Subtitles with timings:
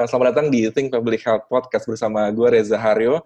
[0.00, 3.20] Uh, selamat datang di Think Public Health Podcast bersama gue Reza Haryo.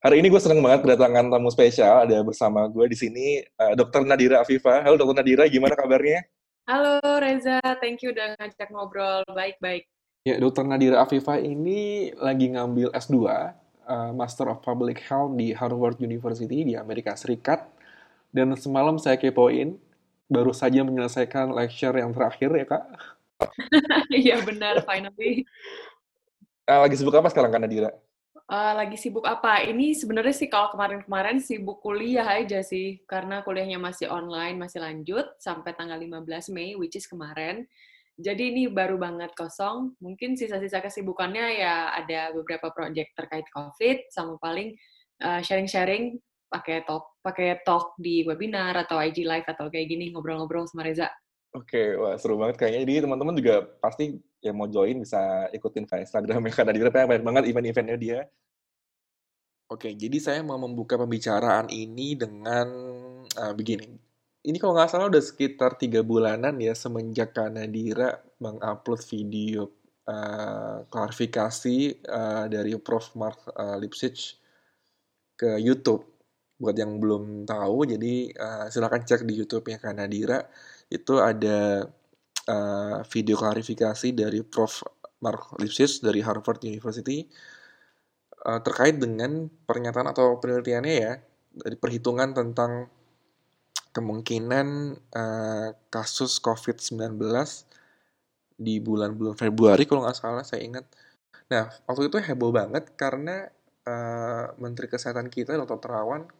[0.00, 2.08] Hari ini gue seneng banget kedatangan tamu spesial.
[2.08, 4.08] Ada bersama gue di sini uh, Dr.
[4.08, 4.80] Nadira Afifa.
[4.80, 5.20] Halo Dr.
[5.20, 6.24] Nadira, gimana kabarnya?
[6.64, 9.20] Halo Reza, thank you udah ngajak ngobrol.
[9.28, 9.84] Baik-baik.
[10.24, 10.64] Ya, Dr.
[10.64, 13.44] Nadira Afifa ini lagi ngambil S2, uh,
[14.16, 17.68] Master of Public Health di Harvard University di Amerika Serikat.
[18.32, 19.76] Dan semalam saya kepoin,
[20.24, 22.84] baru saja menyelesaikan lecture yang terakhir ya kak?
[24.10, 25.46] Iya benar, finally.
[26.68, 27.88] Uh, lagi sibuk apa sekarang Kak Nadira?
[28.44, 29.64] Uh, lagi sibuk apa?
[29.64, 35.24] Ini sebenarnya sih kalau kemarin-kemarin sibuk kuliah aja sih, karena kuliahnya masih online, masih lanjut
[35.40, 37.64] sampai tanggal 15 Mei, which is kemarin.
[38.20, 39.96] Jadi ini baru banget kosong.
[39.96, 44.76] Mungkin sisa-sisa kesibukannya ya ada beberapa project terkait COVID, sama paling
[45.24, 46.20] uh, sharing-sharing
[46.52, 51.08] pakai talk, pakai talk di webinar atau IG live atau kayak gini ngobrol-ngobrol sama Reza.
[51.56, 52.84] Oke, wah seru banget kayaknya.
[52.84, 57.24] Jadi teman-teman juga pasti yang mau join bisa ikutin ke Instagram ya karena di banyak
[57.26, 58.20] banget event-eventnya dia.
[59.68, 62.68] Oke, jadi saya mau membuka pembicaraan ini dengan
[63.36, 64.00] uh, begini.
[64.48, 69.68] Ini kalau nggak salah udah sekitar tiga bulanan ya semenjak Kanadira mengupload video
[70.08, 73.12] uh, klarifikasi uh, dari Prof.
[73.20, 74.40] Mark uh, Lipsitch
[75.36, 76.06] ke YouTube.
[76.58, 80.42] Buat yang belum tahu, jadi uh, silakan cek di YouTube-nya Kanadira
[80.90, 81.86] itu ada
[82.48, 84.98] uh, video klarifikasi dari Prof.
[85.18, 87.26] Mark Lipsitz dari Harvard University
[88.46, 91.18] uh, terkait dengan pernyataan atau penelitiannya ya
[91.58, 92.86] dari perhitungan tentang
[93.90, 94.66] kemungkinan
[95.10, 97.18] uh, kasus COVID-19
[98.58, 100.86] di bulan-bulan Februari kalau nggak salah saya ingat.
[101.50, 103.50] Nah waktu itu heboh banget karena
[103.86, 105.82] uh, Menteri Kesehatan kita Dr.
[105.82, 106.30] Terawan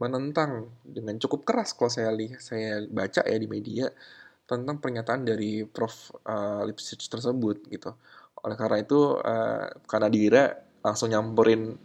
[0.00, 3.92] menentang dengan cukup keras kalau saya lihat saya baca ya di media
[4.50, 7.94] tentang pernyataan dari Prof uh, Lipsitch tersebut gitu.
[8.42, 10.44] Oleh karena itu uh, karena Dira
[10.82, 11.78] langsung nyamperin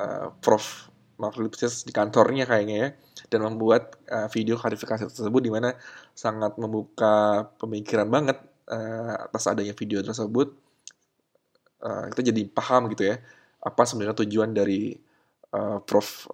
[0.00, 0.88] uh, Prof
[1.20, 2.88] Mark Lipsitch di kantornya kayaknya ya
[3.28, 5.76] dan membuat uh, video klarifikasi tersebut di mana
[6.16, 8.40] sangat membuka pemikiran banget
[8.72, 10.56] uh, atas adanya video tersebut.
[11.80, 13.20] Uh, kita jadi paham gitu ya
[13.60, 14.96] apa sebenarnya tujuan dari
[15.52, 16.32] uh, Prof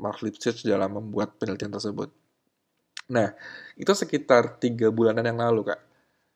[0.00, 2.21] Mark Lipsitch dalam membuat penelitian tersebut.
[3.12, 3.28] Nah,
[3.76, 5.80] itu sekitar tiga bulanan yang lalu, Kak.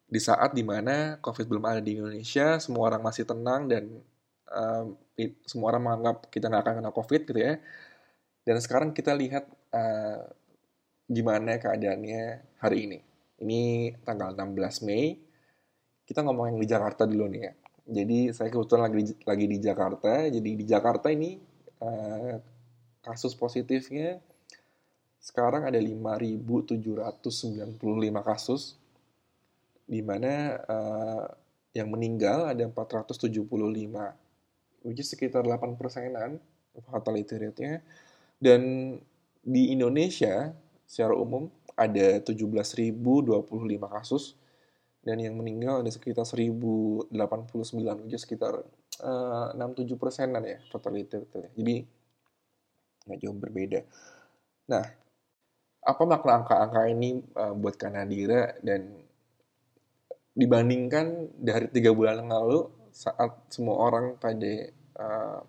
[0.06, 3.84] Di saat di mana COVID belum ada di Indonesia, semua orang masih tenang dan
[4.52, 4.94] um,
[5.48, 7.54] semua orang menganggap kita nggak akan kena COVID gitu ya.
[8.46, 10.22] Dan sekarang kita lihat uh,
[11.08, 12.22] gimana keadaannya
[12.60, 12.98] hari ini.
[13.42, 13.62] Ini
[14.04, 15.16] tanggal 16 Mei.
[16.06, 17.52] Kita ngomong yang di Jakarta dulu nih ya.
[17.86, 20.12] Jadi saya kebetulan lagi lagi di Jakarta.
[20.30, 21.40] Jadi di Jakarta ini
[21.82, 22.38] uh,
[23.02, 24.22] kasus positifnya
[25.26, 26.78] sekarang ada 5.795
[28.22, 28.78] kasus,
[29.82, 31.26] di mana uh,
[31.74, 33.26] yang meninggal ada 475,
[34.86, 36.38] which is sekitar 8 persenan
[36.78, 37.82] fatality rate-nya.
[38.38, 38.94] Dan
[39.42, 40.54] di Indonesia
[40.86, 42.94] secara umum ada 17.025
[43.98, 44.38] kasus,
[45.02, 47.10] dan yang meninggal ada sekitar 1.089,
[48.06, 48.62] which is sekitar
[49.02, 51.50] uh, 6-7 persenan ya fatality rate-nya.
[51.50, 51.82] Jadi
[53.10, 53.82] nggak jauh berbeda.
[54.70, 55.05] Nah,
[55.86, 58.90] apa makna angka-angka ini uh, buat Kanadira dan
[60.36, 64.52] dibandingkan dari tiga bulan yang lalu saat semua orang pada
[64.98, 65.40] uh,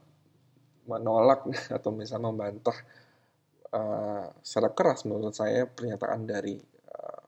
[0.86, 2.78] menolak atau misalnya membantah
[3.74, 6.56] uh, secara keras menurut saya pernyataan dari
[6.94, 7.24] uh,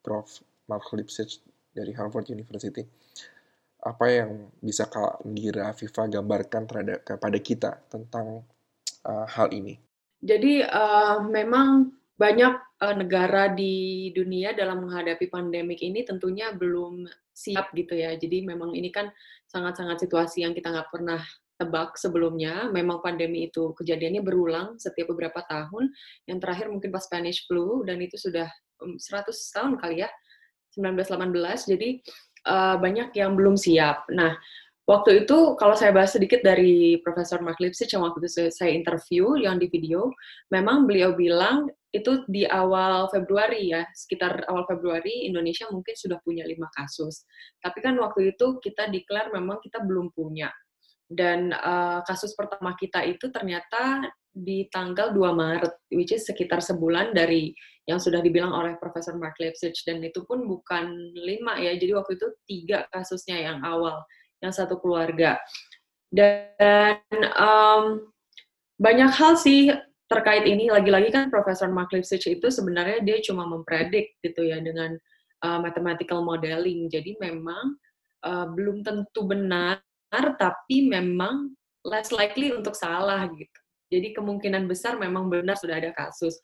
[0.00, 0.54] Prof.
[0.66, 1.38] Mark Lipsitch
[1.70, 2.82] dari Harvard University
[3.86, 8.42] apa yang bisa Kak Gira Viva gambarkan terhadap kepada kita tentang
[9.06, 9.78] uh, hal ini?
[10.18, 17.04] Jadi uh, memang banyak uh, negara di dunia dalam menghadapi pandemik ini tentunya belum
[17.36, 18.16] siap gitu ya.
[18.16, 19.12] Jadi memang ini kan
[19.52, 21.20] sangat-sangat situasi yang kita nggak pernah
[21.60, 22.72] tebak sebelumnya.
[22.72, 25.92] Memang pandemi itu kejadiannya berulang setiap beberapa tahun.
[26.24, 28.48] Yang terakhir mungkin pas Spanish flu dan itu sudah
[28.80, 28.96] 100
[29.52, 30.08] tahun kali ya,
[30.72, 31.68] 1918.
[31.68, 32.00] Jadi
[32.48, 34.08] uh, banyak yang belum siap.
[34.08, 34.40] Nah,
[34.86, 39.34] Waktu itu kalau saya bahas sedikit dari Profesor Mark Lipsitch yang waktu itu saya interview
[39.34, 40.14] yang di video,
[40.54, 46.44] memang beliau bilang itu di awal Februari ya, sekitar awal Februari Indonesia mungkin sudah punya
[46.44, 47.24] lima kasus.
[47.60, 50.52] Tapi kan waktu itu kita declare memang kita belum punya.
[51.06, 54.04] Dan uh, kasus pertama kita itu ternyata
[54.36, 57.56] di tanggal 2 Maret, which is sekitar sebulan dari
[57.88, 59.86] yang sudah dibilang oleh Profesor Mark Lipsitch.
[59.86, 64.04] Dan itu pun bukan lima ya, jadi waktu itu tiga kasusnya yang awal
[64.44, 65.40] yang satu keluarga.
[66.10, 67.00] Dan
[67.38, 68.12] um,
[68.76, 69.72] banyak hal sih
[70.06, 70.70] terkait ini.
[70.70, 74.94] Lagi-lagi kan Profesor Mark itu sebenarnya dia cuma mempredik gitu ya dengan
[75.42, 76.86] uh, mathematical modeling.
[76.90, 77.76] Jadi memang
[78.26, 81.54] uh, belum tentu benar, tapi memang
[81.86, 83.58] less likely untuk salah gitu.
[83.86, 86.34] Jadi kemungkinan besar memang benar sudah ada kasus.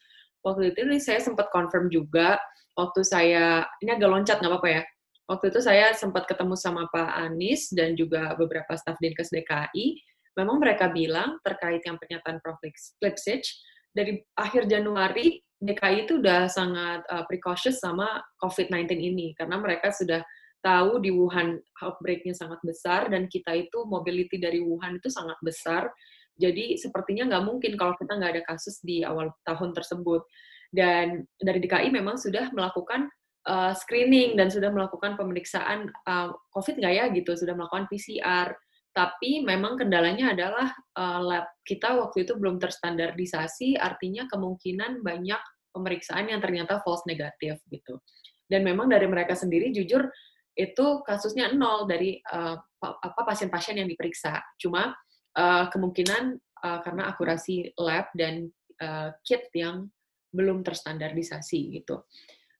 [0.47, 2.39] Waktu itu nih saya sempat confirm juga,
[2.79, 4.83] waktu saya, ini agak loncat nggak apa-apa ya,
[5.31, 10.03] waktu itu saya sempat ketemu sama Pak Anies dan juga beberapa staf Dinkes DKI,
[10.39, 12.59] memang mereka bilang terkait yang pernyataan Prof.
[13.03, 13.49] Lipsitch,
[13.93, 20.25] dari akhir Januari DKI itu udah sangat uh, precautious sama COVID-19 ini karena mereka sudah
[20.63, 25.91] tahu di Wuhan outbreak-nya sangat besar dan kita itu mobility dari Wuhan itu sangat besar.
[26.39, 30.27] Jadi sepertinya nggak mungkin kalau kita nggak ada kasus di awal tahun tersebut.
[30.73, 33.07] Dan dari DKI memang sudah melakukan
[33.45, 38.57] uh, screening dan sudah melakukan pemeriksaan uh, COVID nggak ya gitu, sudah melakukan PCR.
[38.93, 40.69] Tapi memang kendalanya adalah
[41.01, 45.41] uh, lab kita waktu itu belum terstandardisasi, artinya kemungkinan banyak
[45.73, 47.97] pemeriksaan yang ternyata false negatif gitu.
[48.45, 50.05] Dan memang dari mereka sendiri jujur
[50.53, 54.37] itu kasusnya nol dari uh, apa pasien-pasien yang diperiksa.
[54.61, 54.93] Cuma
[55.41, 58.53] uh, kemungkinan uh, karena akurasi lab dan
[58.85, 59.89] uh, kit yang
[60.37, 62.05] belum terstandardisasi gitu.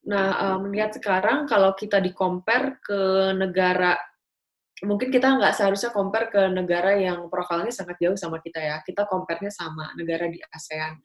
[0.09, 3.95] Nah, uh, melihat sekarang kalau kita di compare ke negara
[4.83, 8.77] mungkin kita nggak seharusnya compare ke negara yang prokalnya sangat jauh sama kita ya.
[8.83, 10.99] Kita compare-nya sama negara di ASEAN.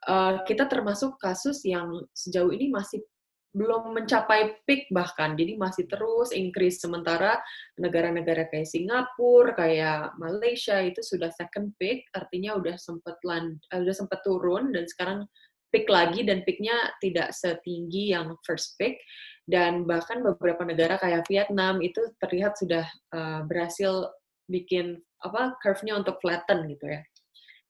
[0.00, 3.04] Uh, kita termasuk kasus yang sejauh ini masih
[3.50, 6.80] belum mencapai peak bahkan, jadi masih terus increase.
[6.80, 7.36] Sementara
[7.76, 13.92] negara-negara kayak Singapura, kayak Malaysia itu sudah second peak, artinya udah sempat land, uh, udah
[13.92, 15.28] sempat turun dan sekarang
[15.70, 18.98] peak lagi dan peaknya tidak setinggi yang first peak
[19.50, 24.06] dan bahkan beberapa negara kayak Vietnam itu terlihat sudah uh, berhasil
[24.46, 27.02] bikin apa curve-nya untuk flatten gitu ya.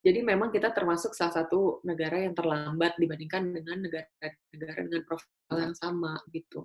[0.01, 5.77] Jadi memang kita termasuk salah satu negara yang terlambat dibandingkan dengan negara-negara dengan profil yang
[5.77, 6.65] sama gitu.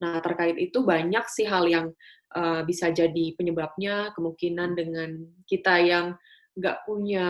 [0.00, 1.92] Nah terkait itu banyak sih hal yang
[2.32, 6.16] uh, bisa jadi penyebabnya kemungkinan dengan kita yang
[6.56, 7.28] nggak punya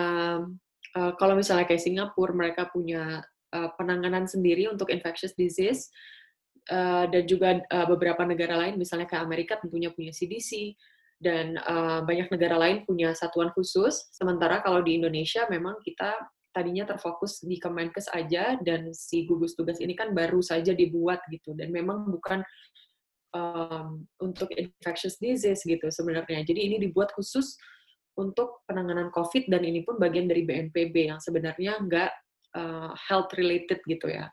[0.95, 5.91] uh, kalau misalnya kayak Singapura mereka punya uh, penanganan sendiri untuk infectious disease
[6.71, 10.77] uh, dan juga uh, beberapa negara lain, misalnya ke Amerika tentunya punya CDC,
[11.23, 14.11] dan uh, banyak negara lain punya satuan khusus.
[14.11, 16.19] Sementara kalau di Indonesia memang kita
[16.53, 21.57] tadinya terfokus di Kemenkes aja dan si gugus tugas ini kan baru saja dibuat gitu
[21.57, 22.45] dan memang bukan
[23.33, 26.45] um, untuk infectious disease gitu sebenarnya.
[26.45, 27.57] Jadi ini dibuat khusus
[28.21, 32.13] untuk penanganan COVID dan ini pun bagian dari BNPB yang sebenarnya nggak
[32.59, 34.29] uh, health related gitu ya.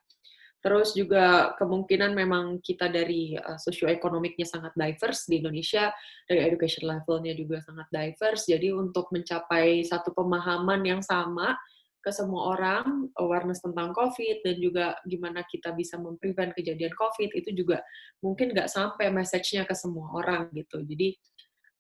[0.60, 5.88] Terus juga kemungkinan memang kita dari uh, sosioekonomiknya sangat diverse di Indonesia,
[6.28, 8.44] dari education levelnya juga sangat diverse.
[8.52, 11.56] Jadi untuk mencapai satu pemahaman yang sama
[12.00, 17.52] ke semua orang, awareness tentang COVID, dan juga gimana kita bisa memprevent kejadian COVID, itu
[17.56, 17.84] juga
[18.24, 20.80] mungkin nggak sampai message-nya ke semua orang gitu.
[20.84, 21.16] Jadi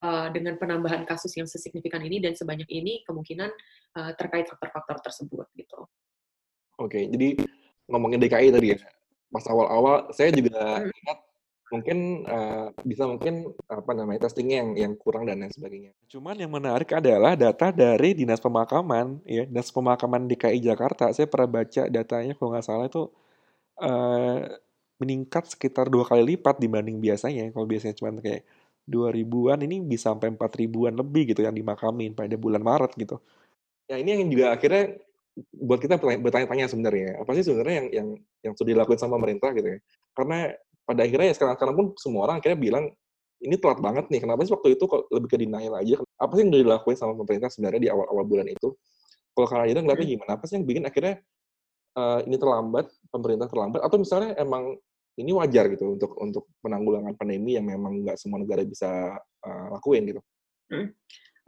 [0.03, 3.51] uh, dengan penambahan kasus yang sesignifikan ini dan sebanyak ini, kemungkinan
[3.99, 5.87] uh, terkait faktor-faktor tersebut gitu.
[6.79, 7.35] Oke, jadi
[7.89, 8.79] ngomongin DKI tadi ya,
[9.33, 10.99] pas awal-awal saya juga hmm.
[11.03, 11.19] ingat
[11.69, 15.91] mungkin uh, bisa mungkin apa namanya testingnya yang yang kurang dan lain sebagainya.
[16.09, 21.13] Cuman yang menarik adalah data dari dinas pemakaman ya dinas pemakaman DKI Jakarta.
[21.13, 23.03] Saya pernah baca datanya kalau nggak salah itu
[23.85, 24.49] uh,
[24.97, 27.53] meningkat sekitar dua kali lipat dibanding biasanya.
[27.53, 28.43] Kalau biasanya cuma kayak
[28.89, 33.21] dua ribuan ini bisa sampai empat ribuan lebih gitu yang dimakamin pada bulan Maret gitu.
[33.85, 34.97] Ya ini yang juga akhirnya
[35.51, 38.07] buat kita bertanya-tanya sebenarnya apa sih sebenarnya yang yang
[38.49, 39.79] yang sudah dilakukan sama pemerintah gitu ya?
[40.15, 40.53] Karena
[40.83, 42.85] pada akhirnya ya sekarang sekarang pun semua orang akhirnya bilang
[43.39, 45.95] ini telat banget nih kenapa sih waktu itu kok lebih ke denial aja?
[46.19, 48.75] Apa sih yang sudah dilakukan sama pemerintah sebenarnya di awal-awal bulan itu?
[49.31, 50.15] Kalau kalian itu ngeliatnya hmm.
[50.19, 50.31] gimana?
[50.35, 51.15] Apa sih yang bikin akhirnya
[51.95, 53.79] uh, ini terlambat pemerintah terlambat?
[53.79, 54.75] Atau misalnya emang
[55.19, 60.03] ini wajar gitu untuk untuk penanggulangan pandemi yang memang nggak semua negara bisa uh, lakuin
[60.11, 60.21] gitu?
[60.69, 60.91] Hmm.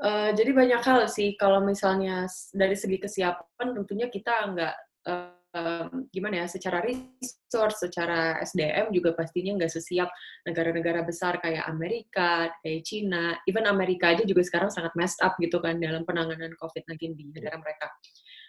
[0.01, 1.37] Uh, jadi banyak hal sih.
[1.37, 8.89] Kalau misalnya dari segi kesiapan tentunya kita nggak uh, gimana ya secara resource, secara SDM
[8.95, 10.09] juga pastinya nggak sesiap
[10.47, 15.59] negara-negara besar kayak Amerika, kayak Cina, even Amerika aja juga sekarang sangat messed up gitu
[15.59, 17.91] kan dalam penanganan COVID-19 di negara mereka.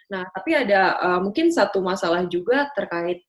[0.09, 3.23] Nah, tapi ada uh, mungkin satu masalah juga terkait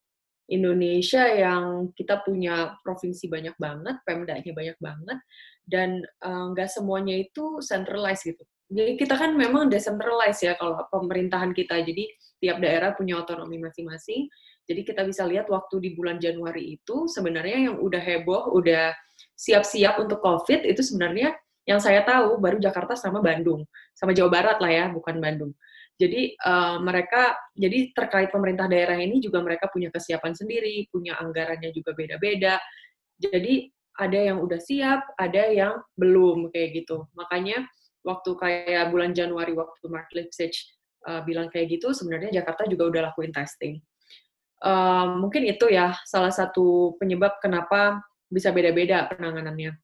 [0.44, 5.18] Indonesia yang kita punya provinsi banyak banget, pemdanya banyak banget,
[5.64, 8.44] dan nggak uh, semuanya itu centralized gitu.
[8.74, 11.84] Jadi kita kan memang decentralized ya kalau pemerintahan kita.
[11.84, 12.08] Jadi
[12.40, 14.28] tiap daerah punya otonomi masing-masing.
[14.64, 18.96] Jadi kita bisa lihat waktu di bulan Januari itu sebenarnya yang udah heboh, udah
[19.36, 23.64] siap-siap untuk COVID itu sebenarnya yang saya tahu baru Jakarta sama Bandung,
[23.96, 25.52] sama Jawa Barat lah ya, bukan Bandung.
[25.94, 31.70] Jadi uh, mereka, jadi terkait pemerintah daerah ini juga mereka punya kesiapan sendiri, punya anggarannya
[31.70, 32.58] juga beda-beda.
[33.14, 37.06] Jadi ada yang udah siap, ada yang belum kayak gitu.
[37.14, 37.66] Makanya
[38.02, 40.66] waktu kayak bulan Januari waktu Mark Lipsitch
[41.06, 43.78] uh, bilang kayak gitu, sebenarnya Jakarta juga udah lakuin testing.
[44.64, 49.76] Uh, mungkin itu ya salah satu penyebab kenapa bisa beda-beda penanganannya.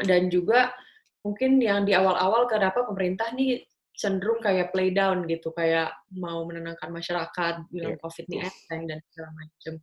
[0.00, 0.72] Dan juga
[1.20, 6.88] mungkin yang di awal-awal kenapa pemerintah nih cenderung kayak play down gitu, kayak mau menenangkan
[6.88, 8.00] masyarakat, bilang yeah.
[8.00, 9.74] COVID ini enteng dan segala macam.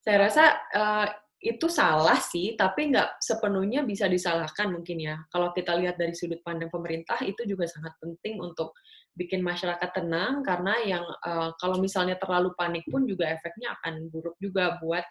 [0.00, 1.06] Saya rasa uh,
[1.40, 5.16] itu salah sih, tapi nggak sepenuhnya bisa disalahkan mungkin ya.
[5.32, 8.76] Kalau kita lihat dari sudut pandang pemerintah, itu juga sangat penting untuk
[9.16, 14.36] bikin masyarakat tenang, karena yang uh, kalau misalnya terlalu panik pun juga efeknya akan buruk
[14.36, 15.02] juga buat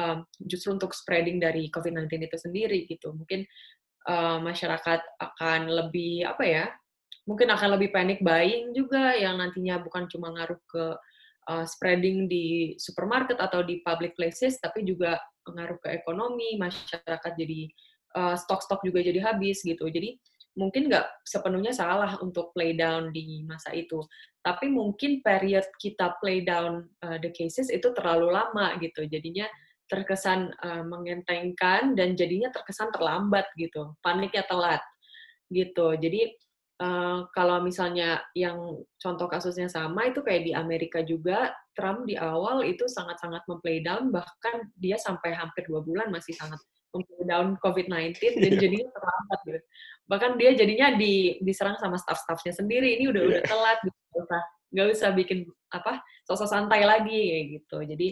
[0.00, 3.12] um, justru untuk spreading dari COVID-19 itu sendiri gitu.
[3.12, 3.44] Mungkin
[4.08, 6.66] uh, masyarakat akan lebih apa ya?
[7.28, 10.84] Mungkin akan lebih panic buying juga yang nantinya bukan cuma ngaruh ke
[11.48, 17.60] uh, spreading di supermarket atau di public places, tapi juga pengaruh ke ekonomi, masyarakat jadi
[18.16, 19.86] uh, stok-stok juga jadi habis gitu.
[19.88, 20.16] Jadi
[20.54, 24.00] mungkin nggak sepenuhnya salah untuk play down di masa itu.
[24.40, 29.04] Tapi mungkin period kita play down uh, the cases itu terlalu lama gitu.
[29.04, 29.50] Jadinya
[29.90, 33.92] terkesan uh, mengentengkan dan jadinya terkesan terlambat gitu.
[34.00, 34.80] Paniknya telat
[35.52, 35.92] gitu.
[35.98, 36.32] Jadi
[36.82, 42.62] uh, kalau misalnya yang contoh kasusnya sama itu kayak di Amerika juga Trump di awal
[42.66, 46.58] itu sangat-sangat memplay down, bahkan dia sampai hampir dua bulan masih sangat
[46.94, 48.60] memplay down COVID-19 dan iya.
[48.62, 49.60] jadinya terlambat gitu.
[50.06, 52.94] Bahkan dia jadinya di, diserang sama staff-staffnya sendiri.
[53.02, 53.50] Ini udah udah iya.
[53.50, 53.98] telat, gitu.
[54.14, 54.42] nggak usah
[54.74, 55.38] nggak usah bikin
[55.70, 57.78] apa sosok santai lagi kayak gitu.
[57.82, 58.08] Jadi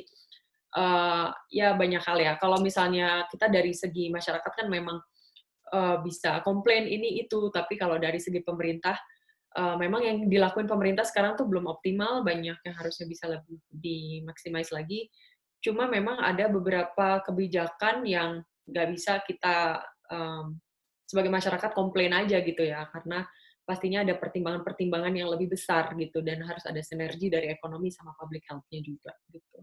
[0.79, 2.33] uh, ya banyak hal ya.
[2.43, 4.99] Kalau misalnya kita dari segi masyarakat kan memang
[5.73, 8.95] uh, bisa komplain ini itu, tapi kalau dari segi pemerintah
[9.57, 14.71] uh, memang yang dilakukan pemerintah sekarang tuh belum optimal, banyak yang harusnya bisa lebih dimaksimais
[14.71, 15.09] lagi.
[15.65, 20.59] Cuma memang ada beberapa kebijakan yang nggak bisa kita um,
[21.09, 23.25] sebagai masyarakat komplain aja gitu ya, karena
[23.63, 28.43] pastinya ada pertimbangan-pertimbangan yang lebih besar gitu dan harus ada sinergi dari ekonomi sama public
[28.51, 29.63] health-nya juga gitu.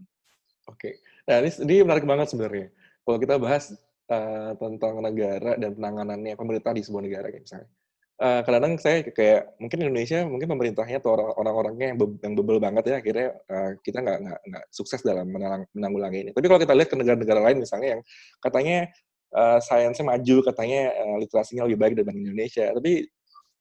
[0.72, 2.72] Oke, nah ini, ini menarik banget sebenarnya.
[3.04, 3.74] Kalau kita bahas
[4.10, 7.68] uh, tentang negara dan penanganannya pemerintah di sebuah negara kayak misalnya
[8.20, 12.84] uh, kadang-kadang saya kayak mungkin Indonesia mungkin pemerintahnya atau orang-orangnya yang, be yang bebel banget
[12.86, 16.30] ya akhirnya uh, kita nggak nggak sukses dalam menang menanggulangi ini.
[16.36, 18.00] Tapi kalau kita lihat ke negara-negara lain misalnya yang
[18.44, 18.78] katanya
[19.34, 23.08] uh, sainsnya maju, katanya uh, literasinya lebih baik dibanding Indonesia, tapi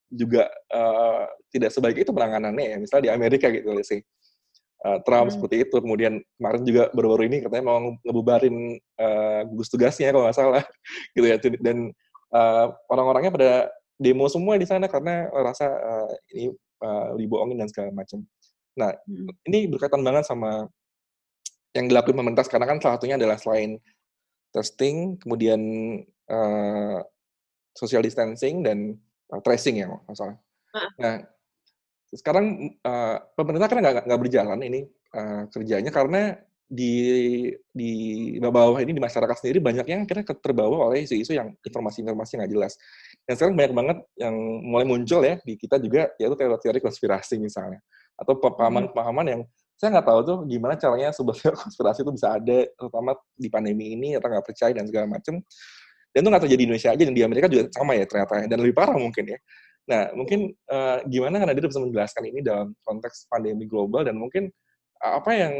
[0.09, 2.77] juga uh, tidak sebaik itu penanganannya ya.
[2.81, 4.01] Misalnya di Amerika gitu sih.
[4.79, 5.35] Uh, Trump hmm.
[5.35, 5.75] seperti itu.
[5.75, 10.63] Kemudian kemarin juga baru-baru ini katanya mau ngebubarin uh, gugus tugasnya kalau nggak salah,
[11.15, 11.35] gitu ya.
[11.59, 11.91] Dan
[12.31, 13.51] uh, orang-orangnya pada
[13.99, 18.23] demo semua di sana karena rasa uh, ini uh, dibohongin dan segala macam.
[18.79, 19.51] Nah, hmm.
[19.51, 20.71] ini berkaitan banget sama
[21.75, 23.77] yang dilakukan pemerintah sekarang kan salah satunya adalah selain
[24.49, 25.61] testing, kemudian
[26.31, 27.03] uh,
[27.77, 28.97] social distancing dan
[29.29, 30.39] uh, tracing ya masalah.
[30.97, 31.25] Nah,
[32.09, 34.81] sekarang uh, pemerintah kan nggak nggak berjalan ini
[35.13, 36.37] uh, kerjanya karena
[36.69, 36.93] di
[37.73, 37.91] di
[38.37, 42.77] bawah ini di masyarakat sendiri banyak yang kira terbawa oleh isu-isu yang informasi-informasi nggak jelas.
[43.25, 47.81] Dan sekarang banyak banget yang mulai muncul ya di kita juga yaitu teori-teori konspirasi misalnya
[48.13, 49.41] atau pemahaman-pemahaman yang
[49.79, 53.97] saya nggak tahu tuh gimana caranya sebuah teori konspirasi itu bisa ada terutama di pandemi
[53.97, 55.41] ini atau nggak percaya dan segala macam.
[56.13, 58.57] Dan itu nggak terjadi di Indonesia aja dan di Amerika juga sama ya ternyata dan
[58.61, 59.39] lebih parah mungkin ya.
[59.87, 64.51] Nah mungkin uh, gimana kan Nadir bisa menjelaskan ini dalam konteks pandemi global dan mungkin
[64.99, 65.53] apa yang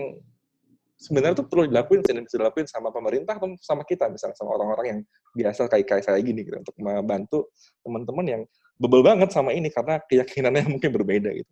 [1.00, 4.86] sebenarnya tuh perlu dilakuin dan bisa dilakuin sama pemerintah atau sama kita misalnya sama orang-orang
[4.86, 5.00] yang
[5.32, 7.48] biasa kayak kayak saya gini gitu untuk membantu
[7.88, 8.42] teman-teman yang
[8.76, 11.52] bebel banget sama ini karena keyakinannya mungkin berbeda gitu.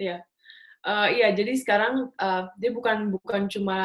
[0.00, 0.24] Iya.
[0.86, 3.80] Uh, iya, jadi sekarang uh, dia bukan bukan cuma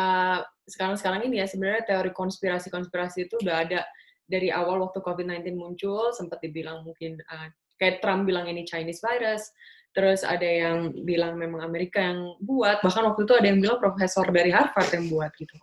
[0.69, 3.81] sekarang-sekarang ini ya sebenarnya teori konspirasi-konspirasi itu udah ada
[4.29, 7.50] dari awal waktu COVID-19 muncul sempat dibilang mungkin uh,
[7.81, 9.50] kayak Trump bilang ini Chinese virus,
[9.97, 14.29] terus ada yang bilang memang Amerika yang buat, bahkan waktu itu ada yang bilang profesor
[14.29, 15.57] dari Harvard yang buat gitu.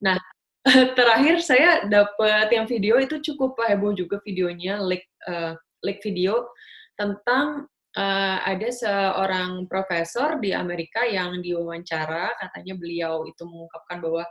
[0.00, 0.16] Nah,
[0.98, 5.52] terakhir saya dapat yang video itu cukup heboh juga videonya, leak, uh,
[5.84, 6.48] leak video
[6.96, 14.24] tentang uh, ada seorang profesor di Amerika yang diwawancara, katanya beliau itu mengungkapkan bahwa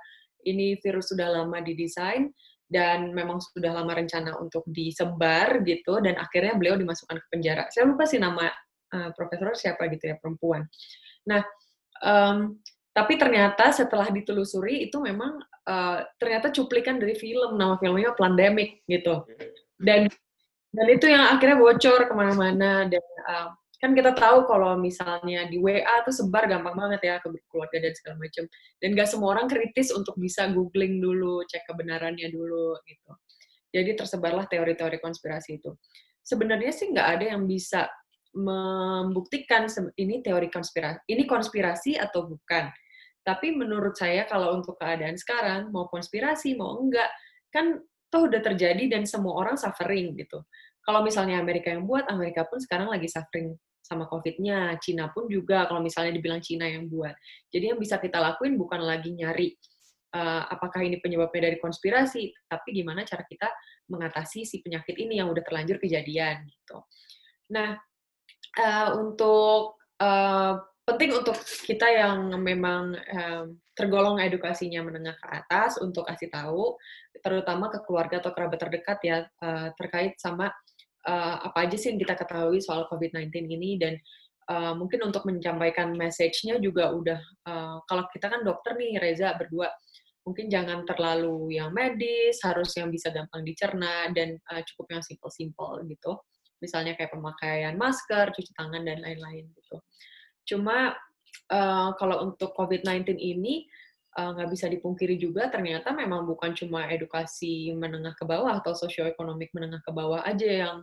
[0.46, 2.30] ini virus sudah lama didesain
[2.66, 7.70] dan memang sudah lama rencana untuk disebar gitu dan akhirnya beliau dimasukkan ke penjara.
[7.70, 8.50] Saya lupa sih nama
[8.94, 10.66] uh, profesor siapa gitu ya perempuan.
[11.30, 11.46] Nah,
[12.02, 12.58] um,
[12.96, 15.36] tapi ternyata setelah ditelusuri itu memang
[15.68, 19.28] uh, ternyata cuplikan dari film nama filmnya Pandemic gitu
[19.82, 20.08] dan
[20.76, 23.52] dan itu yang akhirnya bocor ke mana-mana dan uh,
[23.82, 27.94] kan kita tahu kalau misalnya di WA tuh sebar gampang banget ya ke keluarga dan
[27.94, 28.44] segala macam.
[28.80, 33.12] Dan gak semua orang kritis untuk bisa googling dulu, cek kebenarannya dulu gitu.
[33.76, 35.76] Jadi tersebarlah teori-teori konspirasi itu.
[36.24, 37.86] Sebenarnya sih nggak ada yang bisa
[38.36, 42.72] membuktikan ini teori konspirasi, ini konspirasi atau bukan.
[43.26, 47.10] Tapi menurut saya kalau untuk keadaan sekarang, mau konspirasi, mau enggak,
[47.50, 47.80] kan
[48.12, 50.44] toh udah terjadi dan semua orang suffering gitu.
[50.86, 54.78] Kalau misalnya Amerika yang buat, Amerika pun sekarang lagi suffering sama COVID-nya.
[54.78, 57.14] Cina pun juga kalau misalnya dibilang Cina yang buat.
[57.50, 59.58] Jadi yang bisa kita lakuin bukan lagi nyari
[60.16, 63.52] uh, apakah ini penyebabnya dari konspirasi, tapi gimana cara kita
[63.92, 66.82] mengatasi si penyakit ini yang udah terlanjur kejadian gitu.
[67.52, 67.78] Nah,
[68.58, 70.54] uh, untuk uh,
[70.86, 76.80] penting untuk kita yang memang um, tergolong edukasinya menengah ke atas untuk kasih tahu,
[77.20, 80.50] terutama ke keluarga atau kerabat terdekat ya uh, terkait sama
[81.08, 83.94] uh, apa aja sih yang kita ketahui soal COVID-19 ini dan
[84.50, 89.70] uh, mungkin untuk menyampaikan message-nya juga udah uh, kalau kita kan dokter nih Reza berdua
[90.26, 95.86] mungkin jangan terlalu yang medis harus yang bisa gampang dicerna dan uh, cukup yang simple-simple
[95.86, 96.18] gitu.
[96.66, 99.78] Misalnya kayak pemakaian masker cuci tangan dan lain-lain gitu.
[100.50, 100.98] Cuma
[101.54, 103.70] uh, kalau untuk COVID-19 ini
[104.16, 109.52] nggak uh, bisa dipungkiri juga ternyata memang bukan cuma edukasi menengah ke bawah atau sosioekonomik
[109.52, 110.78] menengah ke bawah aja yang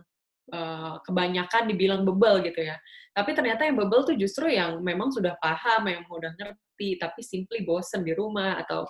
[0.51, 2.75] uh, kebanyakan dibilang bebel gitu ya.
[3.13, 7.61] Tapi ternyata yang bebel tuh justru yang memang sudah paham, yang udah ngerti, tapi simply
[7.61, 8.83] bosen di rumah atau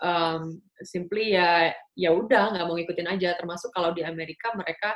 [0.00, 3.34] um, simply ya ya udah nggak mau ngikutin aja.
[3.36, 4.94] Termasuk kalau di Amerika mereka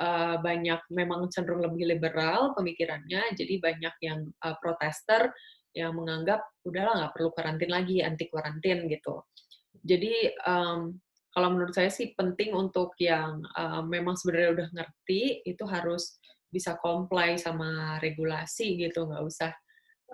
[0.00, 5.30] uh, banyak memang cenderung lebih liberal pemikirannya, jadi banyak yang uh, protester
[5.74, 9.20] yang menganggap udahlah nggak perlu karantin lagi, anti karantin gitu.
[9.84, 10.96] Jadi um,
[11.34, 16.78] kalau menurut saya sih penting untuk yang uh, memang sebenarnya udah ngerti itu harus bisa
[16.78, 19.50] comply sama regulasi gitu nggak usah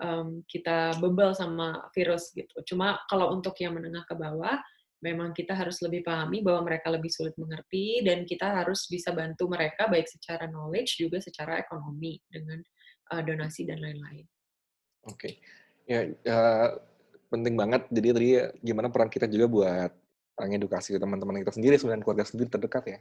[0.01, 4.57] um, kita bebel sama virus gitu cuma kalau untuk yang menengah ke bawah
[5.01, 9.49] memang kita harus lebih pahami bahwa mereka lebih sulit mengerti dan kita harus bisa bantu
[9.49, 12.61] mereka baik secara knowledge juga secara ekonomi dengan
[13.13, 14.25] uh, donasi dan lain-lain.
[15.09, 15.33] Oke, okay.
[15.89, 16.77] ya uh,
[17.33, 17.89] penting banget.
[17.89, 18.29] Jadi tadi
[18.61, 19.91] gimana peran kita juga buat
[20.37, 22.99] ngedukasi teman-teman kita sendiri sebenarnya keluarga sendiri terdekat ya.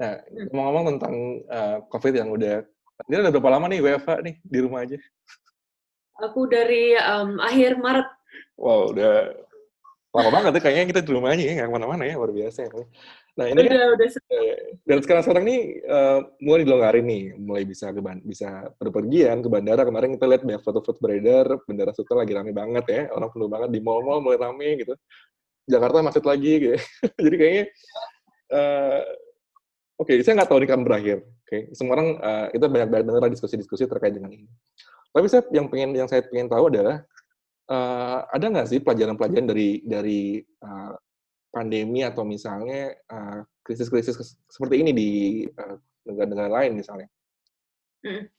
[0.00, 0.48] Nah, hmm.
[0.48, 1.14] ngomong-ngomong tentang
[1.48, 2.64] uh, COVID yang udah,
[3.08, 4.96] ini udah berapa lama nih WFA nih di rumah aja?
[6.20, 8.08] Aku dari um, akhir Maret.
[8.60, 9.32] Wow, udah
[10.10, 12.66] lama banget ya kayaknya kita di rumah aja ya, nggak ke mana-mana ya, luar biasa
[12.66, 12.70] ya.
[13.38, 14.08] Nah ini udah, kan, udah.
[14.10, 19.86] Eh, dan sekarang-sekarang nih uh, mulai dilonggarin nih, mulai bisa ke bisa berpergian ke bandara.
[19.86, 23.70] Kemarin kita lihat banyak foto-foto beredar, bandara Sultan lagi rame banget ya, orang penuh banget
[23.70, 24.98] di mall-mall mulai rame gitu.
[25.68, 26.78] Jakarta macet lagi gitu.
[27.20, 27.64] Jadi kayaknya
[28.54, 29.00] uh,
[30.00, 31.18] oke, okay, saya nggak tahu ini kapan berakhir.
[31.22, 31.62] Oke, okay.
[31.74, 34.46] semua orang uh, kita banyak banyak dengar diskusi-diskusi terkait dengan ini.
[35.10, 37.02] Tapi saya yang pengen yang saya pengen tahu adalah
[37.66, 40.94] uh, ada nggak sih pelajaran-pelajaran dari dari uh,
[41.50, 42.94] pandemi atau misalnya
[43.66, 45.08] krisis-krisis uh, seperti ini di
[46.06, 47.10] negara-negara uh, lain misalnya?
[48.06, 48.30] Hmm.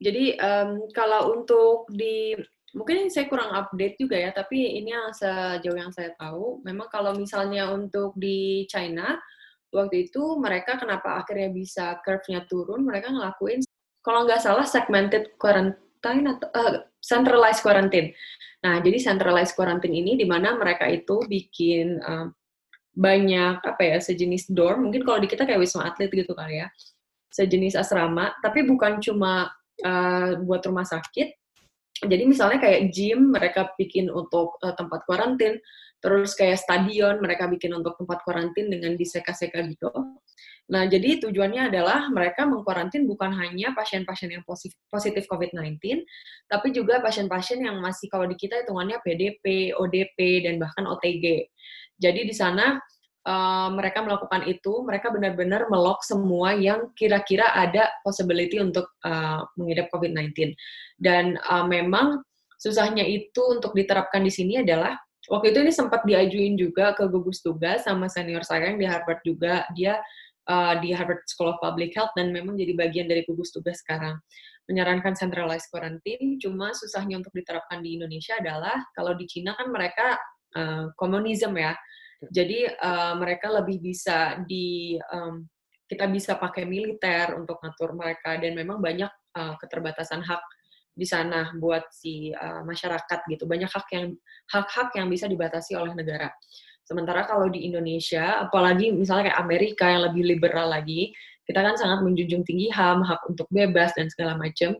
[0.00, 2.36] Jadi um, kalau untuk di
[2.76, 7.16] mungkin saya kurang update juga ya, tapi ini yang sejauh yang saya tahu, memang kalau
[7.16, 9.16] misalnya untuk di China,
[9.72, 13.64] waktu itu mereka kenapa akhirnya bisa curve-nya turun, mereka ngelakuin,
[14.04, 18.12] kalau nggak salah segmented quarantine atau uh, centralized quarantine.
[18.60, 22.28] Nah, jadi centralized quarantine ini di mana mereka itu bikin uh,
[22.92, 26.68] banyak apa ya sejenis dorm, mungkin kalau di kita kayak wisma atlet gitu kali ya,
[27.32, 29.48] sejenis asrama, tapi bukan cuma
[29.80, 31.45] uh, buat rumah sakit,
[32.04, 35.56] jadi misalnya kayak gym mereka bikin untuk uh, tempat karantin,
[36.04, 39.88] terus kayak stadion mereka bikin untuk tempat karantin dengan diseka-seka gitu.
[40.66, 45.78] Nah, jadi tujuannya adalah mereka mengkarantin bukan hanya pasien-pasien yang positif, positif COVID-19,
[46.50, 51.46] tapi juga pasien-pasien yang masih kalau di kita hitungannya PDP, ODP, dan bahkan OTG.
[51.96, 52.82] Jadi di sana
[53.26, 59.90] uh, mereka melakukan itu, mereka benar-benar melok semua yang kira-kira ada possibility untuk uh, mengidap
[59.90, 60.54] COVID-19.
[60.96, 62.22] Dan uh, memang
[62.56, 64.96] susahnya itu untuk diterapkan di sini adalah
[65.28, 69.20] waktu itu ini sempat diajuin juga ke gugus tugas sama senior saya yang di Harvard
[69.26, 69.66] juga.
[69.74, 69.98] Dia
[70.48, 74.16] uh, di Harvard School of Public Health dan memang jadi bagian dari gugus tugas sekarang
[74.66, 76.38] menyarankan centralized quarantine.
[76.42, 80.18] Cuma susahnya untuk diterapkan di Indonesia adalah kalau di Cina kan mereka
[80.58, 81.74] uh, komunisme ya
[82.32, 85.44] jadi uh, mereka lebih bisa di um,
[85.86, 90.42] kita bisa pakai militer untuk ngatur mereka dan memang banyak uh, keterbatasan hak
[90.96, 93.44] di sana buat si uh, masyarakat gitu.
[93.44, 94.16] Banyak hak yang
[94.50, 96.32] hak-hak yang bisa dibatasi oleh negara.
[96.86, 101.12] Sementara kalau di Indonesia, apalagi misalnya kayak Amerika yang lebih liberal lagi,
[101.46, 104.74] kita kan sangat menjunjung tinggi HAM, hak untuk bebas dan segala macam.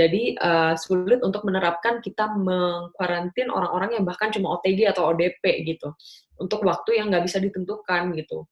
[0.00, 5.92] Jadi uh, sulit untuk menerapkan kita mengkarantin orang-orang yang bahkan cuma OTG atau ODP gitu
[6.40, 8.48] untuk waktu yang nggak bisa ditentukan gitu.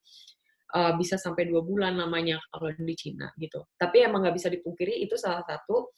[0.68, 3.64] Uh, bisa sampai dua bulan namanya kalau di Cina gitu.
[3.80, 5.88] Tapi emang nggak bisa dipungkiri itu salah satu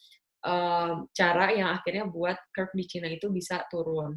[0.47, 4.15] uh, cara yang akhirnya buat curve di Cina itu bisa turun.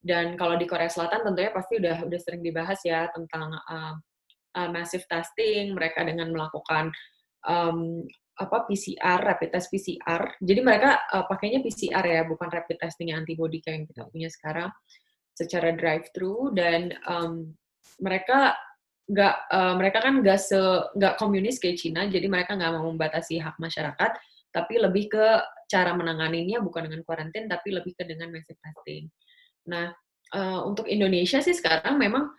[0.00, 3.94] Dan kalau di Korea Selatan tentunya pasti udah udah sering dibahas ya tentang uh,
[4.56, 6.88] uh, massive testing, mereka dengan melakukan
[7.44, 8.08] um,
[8.40, 10.40] apa PCR, rapid test PCR.
[10.40, 14.28] Jadi mereka uh, pakainya PCR ya, bukan rapid testing yang antibody kayak yang kita punya
[14.32, 14.70] sekarang
[15.36, 17.52] secara drive thru dan um,
[18.00, 18.56] mereka
[19.10, 20.60] nggak uh, mereka kan nggak se
[20.96, 24.12] nggak komunis kayak Cina, jadi mereka nggak mau membatasi hak masyarakat,
[24.54, 25.26] tapi lebih ke
[25.70, 29.10] cara menanganinya bukan dengan kuarantin, tapi lebih ke dengan massive testing.
[29.68, 29.92] Nah,
[30.34, 32.30] uh, untuk Indonesia sih sekarang memang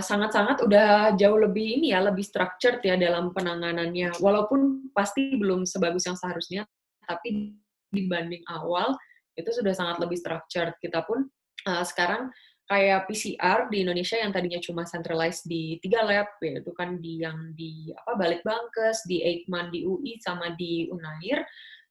[0.00, 4.16] sangat-sangat uh, udah jauh lebih ini ya, lebih structured ya dalam penanganannya.
[4.22, 6.62] Walaupun pasti belum sebagus yang seharusnya,
[7.04, 7.52] tapi
[7.92, 8.96] dibanding awal
[9.36, 10.72] itu sudah sangat lebih structured.
[10.80, 11.28] Kita pun
[11.68, 12.32] uh, sekarang
[12.70, 17.52] kayak PCR di Indonesia yang tadinya cuma centralized di tiga lab, yaitu kan di yang
[17.52, 21.44] di apa balik bangkes, di Eijkman di UI sama di Unair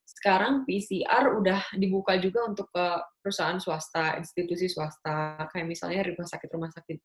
[0.05, 2.85] sekarang PCR udah dibuka juga untuk ke
[3.23, 6.97] perusahaan swasta, institusi swasta, kayak misalnya rumah sakit-rumah sakit,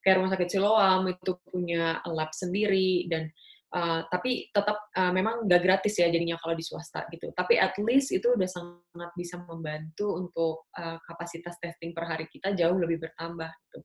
[0.00, 3.28] kayak rumah sakit Siloam itu punya lab sendiri dan
[3.74, 7.32] uh, tapi tetap uh, memang nggak gratis ya jadinya kalau di swasta gitu.
[7.32, 12.52] Tapi at least itu udah sangat bisa membantu untuk uh, kapasitas testing per hari kita
[12.54, 13.78] jauh lebih bertambah gitu.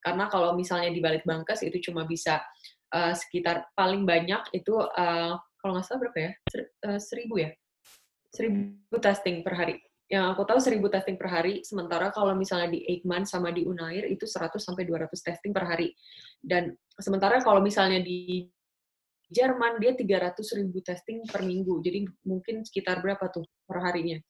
[0.00, 2.40] Karena kalau misalnya di balik bangkes itu cuma bisa
[2.94, 6.32] uh, sekitar paling banyak itu uh, kalau nggak salah berapa ya?
[6.50, 6.62] Ser,
[7.00, 7.50] seribu ya?
[8.34, 9.78] Seribu testing per hari.
[10.10, 14.04] Yang aku tahu seribu testing per hari, sementara kalau misalnya di Eijkman sama di Unair
[14.10, 15.94] itu 100 sampai 200 testing per hari.
[16.42, 18.44] Dan sementara kalau misalnya di
[19.32, 21.80] Jerman dia 300 ribu testing per minggu.
[21.80, 24.20] Jadi mungkin sekitar berapa tuh per harinya?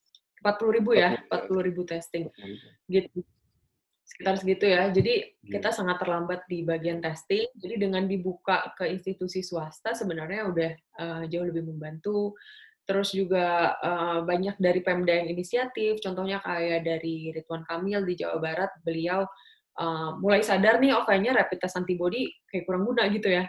[0.40, 2.30] 40 ribu ya, 40 ribu testing.
[2.86, 3.20] Gitu.
[4.04, 4.92] Sekitar segitu ya.
[4.94, 5.50] Jadi iya.
[5.58, 7.50] kita sangat terlambat di bagian testing.
[7.58, 12.38] Jadi dengan dibuka ke institusi swasta sebenarnya udah uh, jauh lebih membantu
[12.84, 18.38] terus juga uh, banyak dari Pemda yang inisiatif, contohnya kayak dari Ridwan Kamil di Jawa
[18.40, 19.24] Barat, beliau
[19.80, 23.44] uh, mulai sadar nih, oh kayaknya rapid test antibody kayak kurang guna gitu ya.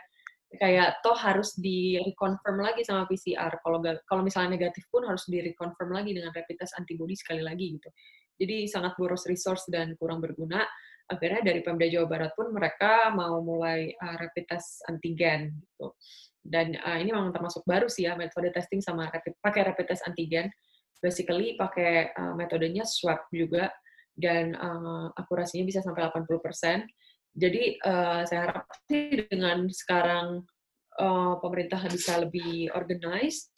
[0.55, 3.59] Kayak toh harus di reconfirm lagi sama PCR.
[4.07, 7.89] Kalau misalnya negatif pun harus di reconfirm lagi dengan rapid test antibody sekali lagi gitu.
[8.39, 10.63] Jadi sangat boros resource dan kurang berguna.
[11.11, 15.91] Akhirnya dari Pemda Jawa Barat pun mereka mau mulai uh, rapid test antigen gitu
[16.45, 20.05] dan uh, ini memang termasuk baru sih ya metode testing sama rapid, pakai rapid test
[20.05, 20.53] antigen
[21.01, 23.73] basically pakai uh, metodenya swab juga
[24.15, 26.87] dan uh, akurasinya bisa sampai 80%.
[27.35, 30.47] Jadi uh, saya harap sih dengan sekarang
[30.97, 33.51] uh, pemerintah bisa lebih organized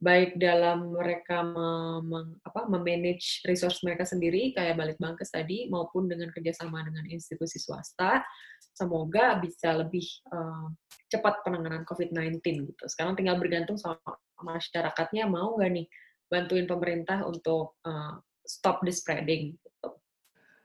[0.00, 6.32] baik dalam mereka mem, apa, memanage resource mereka sendiri kayak balik bangkes tadi maupun dengan
[6.32, 8.24] kerjasama dengan institusi swasta
[8.72, 10.72] semoga bisa lebih uh,
[11.12, 12.84] cepat penanganan COVID-19 gitu.
[12.88, 14.00] Sekarang tinggal bergantung sama
[14.40, 15.86] masyarakatnya mau nggak nih
[16.32, 18.16] bantuin pemerintah untuk uh,
[18.48, 19.52] stop the spreading.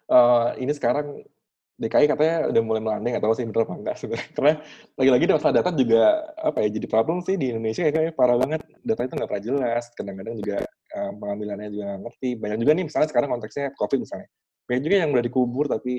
[0.07, 1.27] Uh, ini sekarang
[1.75, 4.29] DKI katanya udah mulai melanding atau sih bener apa enggak sebenarnya.
[4.31, 4.53] Karena
[4.95, 6.01] lagi-lagi masalah data juga
[6.39, 8.63] apa ya jadi problem sih di Indonesia ya kayak parah banget.
[8.79, 10.57] Data itu nggak pernah jelas kadang-kadang juga
[10.95, 12.29] uh, pengambilannya juga nggak ngerti.
[12.39, 14.27] Banyak juga nih misalnya sekarang konteksnya COVID misalnya.
[14.65, 15.93] Banyak juga yang udah dikubur tapi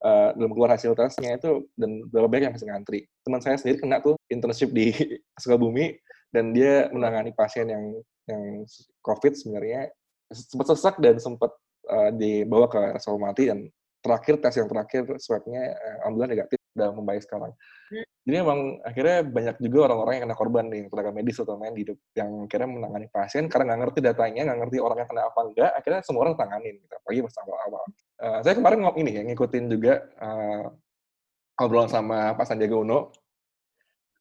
[0.00, 3.00] uh, belum keluar hasil tesnya itu dan berapa banyak yang masih ngantri.
[3.20, 4.96] Teman saya sendiri kena tuh internship di
[5.44, 5.92] Sukabumi
[6.32, 7.84] dan dia menangani pasien yang
[8.24, 8.64] yang
[9.04, 9.92] COVID sebenarnya.
[10.32, 11.52] Sempat sesak dan sempat
[11.88, 12.80] uh, dibawa ke
[13.20, 17.52] mati dan terakhir tes yang terakhir swabnya eh, alhamdulillah negatif udah membaik sekarang.
[17.90, 18.06] Hmm.
[18.28, 21.82] Jadi emang akhirnya banyak juga orang-orang yang kena korban nih tenaga medis atau main di
[21.82, 25.70] hidup yang akhirnya menangani pasien karena nggak ngerti datanya, nggak ngerti orangnya kena apa enggak,
[25.74, 26.94] akhirnya semua orang tanganin gitu.
[26.94, 27.84] Apalagi pas awal-awal.
[28.18, 33.10] Uh, saya kemarin ngomong ini ya ngikutin juga uh, eh, obrolan sama Pak Sandiaga Uno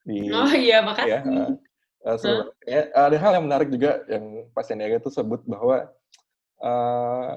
[0.08, 1.12] di Oh iya, makasih.
[1.12, 1.52] Ya, uh,
[2.08, 2.42] uh, so, huh?
[2.64, 5.92] ya, ada hal yang menarik juga yang Pak Sandiaga itu sebut bahwa
[6.64, 7.36] uh,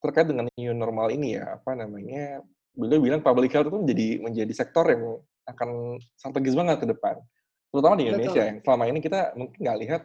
[0.00, 2.40] terkait dengan new normal ini ya, apa namanya,
[2.74, 7.16] beliau bilang public health itu menjadi menjadi sektor yang akan strategis banget ke depan.
[7.70, 8.48] Terutama di Indonesia Betul.
[8.48, 10.02] yang selama ini kita mungkin nggak lihat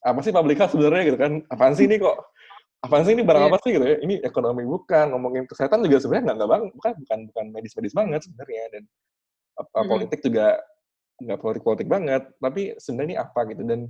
[0.00, 1.32] apa sih public health sebenarnya gitu kan.
[1.50, 2.16] Apaan sih ini kok?
[2.80, 3.50] Apaan sih ini barang yeah.
[3.52, 3.96] apa sih gitu ya?
[4.00, 8.20] Ini ekonomi bukan, ngomongin kesehatan juga sebenarnya nggak nggak bang, bukan bukan bukan medis-medis banget
[8.24, 8.82] sebenarnya dan
[9.60, 9.90] apa, mm -hmm.
[9.90, 10.46] politik juga
[11.20, 12.22] nggak politik-politik banget.
[12.40, 13.80] Tapi sebenarnya ini apa gitu dan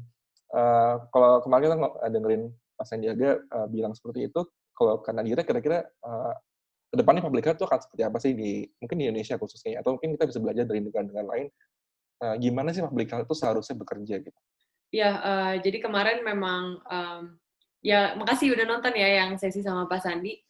[0.54, 1.76] uh, kalau kemarin kita
[2.10, 2.42] dengerin
[2.74, 4.40] Pak Sandiaga uh, bilang seperti itu,
[4.80, 6.32] kalau karena dira kira-kira uh,
[6.88, 10.00] ke depannya public health itu akan seperti apa sih di mungkin di Indonesia khususnya atau
[10.00, 11.46] mungkin kita bisa belajar dari negara-negara lain
[12.24, 14.40] uh, gimana sih public health itu seharusnya bekerja gitu?
[14.90, 17.22] Ya, uh, jadi kemarin memang um,
[17.84, 20.40] ya makasih udah nonton ya yang sesi sama Pak Sandi.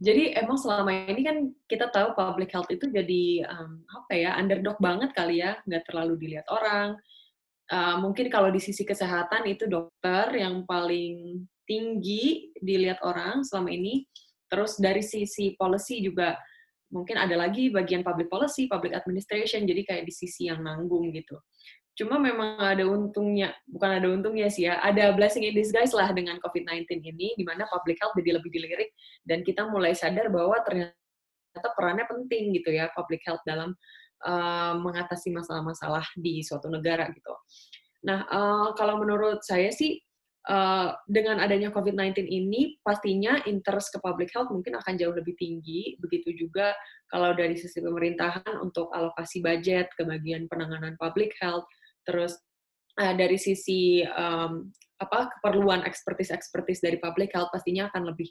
[0.00, 1.36] Jadi emang selama ini kan
[1.68, 6.16] kita tahu public health itu jadi um, apa ya underdog banget kali ya, nggak terlalu
[6.16, 6.96] dilihat orang.
[7.70, 14.10] Uh, mungkin kalau di sisi kesehatan itu dokter yang paling tinggi dilihat orang selama ini.
[14.50, 16.34] Terus dari sisi policy juga
[16.90, 21.38] mungkin ada lagi bagian public policy, public administration, jadi kayak di sisi yang nanggung gitu.
[21.94, 26.42] Cuma memang ada untungnya, bukan ada untungnya sih ya, ada blessing in disguise lah dengan
[26.42, 28.90] COVID-19 ini, di mana public health jadi lebih dilirik,
[29.22, 33.78] dan kita mulai sadar bahwa ternyata perannya penting gitu ya, public health dalam
[34.26, 37.34] uh, mengatasi masalah-masalah di suatu negara gitu.
[38.02, 40.00] Nah, uh, kalau menurut saya sih,
[40.48, 45.98] uh, dengan adanya COVID-19 ini, pastinya interest ke public health mungkin akan jauh lebih tinggi.
[46.00, 46.72] Begitu juga
[47.10, 51.66] kalau dari sisi pemerintahan untuk alokasi budget ke bagian penanganan public health,
[52.08, 52.38] terus
[53.02, 58.28] uh, dari sisi um, apa keperluan ekspertis-ekspertis dari public health pastinya akan lebih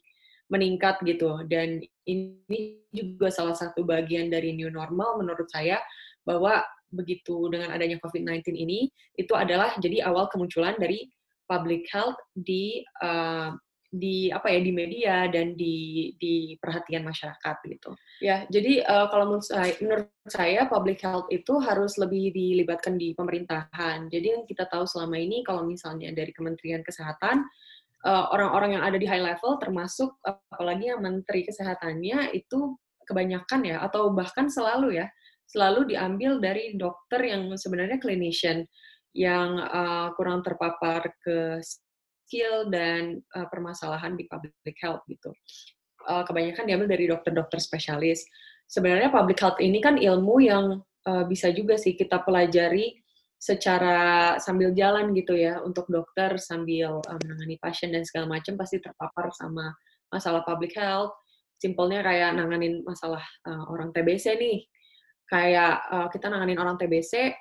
[0.49, 5.77] meningkat gitu dan ini juga salah satu bagian dari new normal menurut saya
[6.25, 11.05] bahwa begitu dengan adanya COVID-19 ini itu adalah jadi awal kemunculan dari
[11.49, 13.51] public health di uh,
[13.89, 17.89] di apa ya di media dan di di perhatian masyarakat gitu.
[18.21, 23.17] Ya jadi uh, kalau menurut saya, menurut saya public health itu harus lebih dilibatkan di
[23.17, 24.05] pemerintahan.
[24.13, 27.49] Jadi yang kita tahu selama ini kalau misalnya dari Kementerian Kesehatan
[28.05, 32.77] eh, orang-orang yang ada di high level termasuk apalagi yang menteri kesehatannya itu
[33.09, 35.09] kebanyakan ya atau bahkan selalu ya
[35.49, 38.69] selalu diambil dari dokter yang sebenarnya clinician
[39.19, 45.35] yang uh, kurang terpapar ke skill dan uh, permasalahan di public health gitu.
[46.07, 48.23] Uh, kebanyakan diambil dari dokter-dokter spesialis.
[48.63, 52.95] Sebenarnya public health ini kan ilmu yang uh, bisa juga sih kita pelajari
[53.35, 58.79] secara sambil jalan gitu ya untuk dokter sambil uh, menangani pasien dan segala macam pasti
[58.79, 59.75] terpapar sama
[60.07, 61.11] masalah public health.
[61.59, 64.63] Simpelnya kayak nanganin masalah uh, orang TBC nih.
[65.27, 67.35] Kayak uh, kita nanganin orang TBC,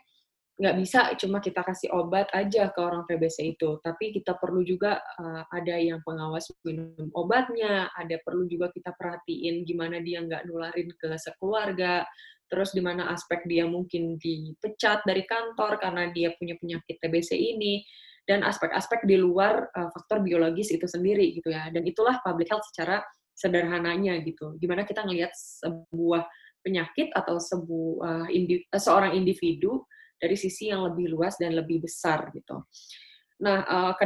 [0.58, 4.98] nggak bisa cuma kita kasih obat aja ke orang TBC itu, tapi kita perlu juga
[4.98, 10.90] uh, ada yang pengawas minum obatnya, ada perlu juga kita perhatiin gimana dia nggak nularin
[10.98, 12.02] ke sekeluarga,
[12.50, 17.86] terus di mana aspek dia mungkin dipecat dari kantor karena dia punya penyakit TBC ini,
[18.26, 22.66] dan aspek-aspek di luar uh, faktor biologis itu sendiri gitu ya, dan itulah public health
[22.74, 22.98] secara
[23.38, 26.26] sederhananya gitu, gimana kita ngelihat sebuah
[26.66, 29.86] penyakit atau sebuah indiv seorang individu
[30.18, 32.66] dari sisi yang lebih luas dan lebih besar gitu.
[33.38, 34.04] Nah, uh, ke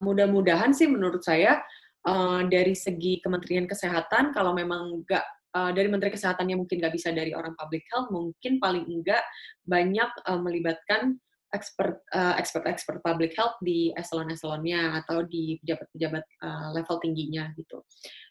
[0.00, 1.58] mudah-mudahan sih menurut saya
[2.06, 7.10] uh, dari segi Kementerian Kesehatan kalau memang nggak uh, dari Menteri Kesehatannya mungkin nggak bisa
[7.10, 9.22] dari orang public health, mungkin paling enggak
[9.66, 11.18] banyak uh, melibatkan
[11.50, 17.82] expert uh, expert expert public health di eselon-eselonnya atau di pejabat-pejabat uh, level tingginya gitu.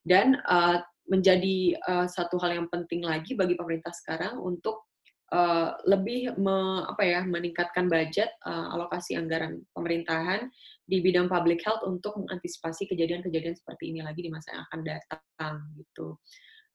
[0.07, 4.88] Dan uh, menjadi uh, satu hal yang penting lagi bagi pemerintah sekarang untuk
[5.33, 10.49] uh, lebih me, apa ya meningkatkan budget uh, alokasi anggaran pemerintahan
[10.89, 15.55] di bidang public health untuk mengantisipasi kejadian-kejadian seperti ini lagi di masa yang akan datang
[15.77, 16.17] gitu.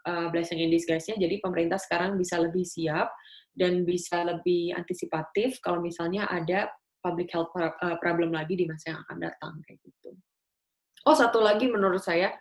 [0.04, 3.08] Uh, blessing in disguise-nya jadi pemerintah sekarang bisa lebih siap
[3.56, 6.68] dan bisa lebih antisipatif kalau misalnya ada
[7.00, 7.48] public health
[8.04, 10.12] problem lagi di masa yang akan datang kayak gitu.
[11.04, 12.32] Oh satu lagi menurut saya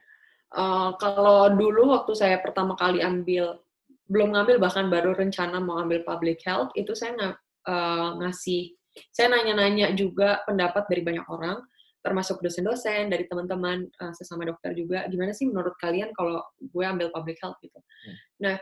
[0.56, 3.62] uh, kalau dulu waktu saya pertama kali ambil
[4.08, 7.34] belum ngambil bahkan baru rencana mau ambil public health itu saya ng
[7.68, 8.76] uh, ngasih
[9.10, 11.63] saya nanya-nanya juga pendapat dari banyak orang
[12.04, 17.08] termasuk dosen-dosen dari teman-teman uh, sesama dokter juga gimana sih menurut kalian kalau gue ambil
[17.16, 18.18] public health gitu hmm.
[18.44, 18.56] nah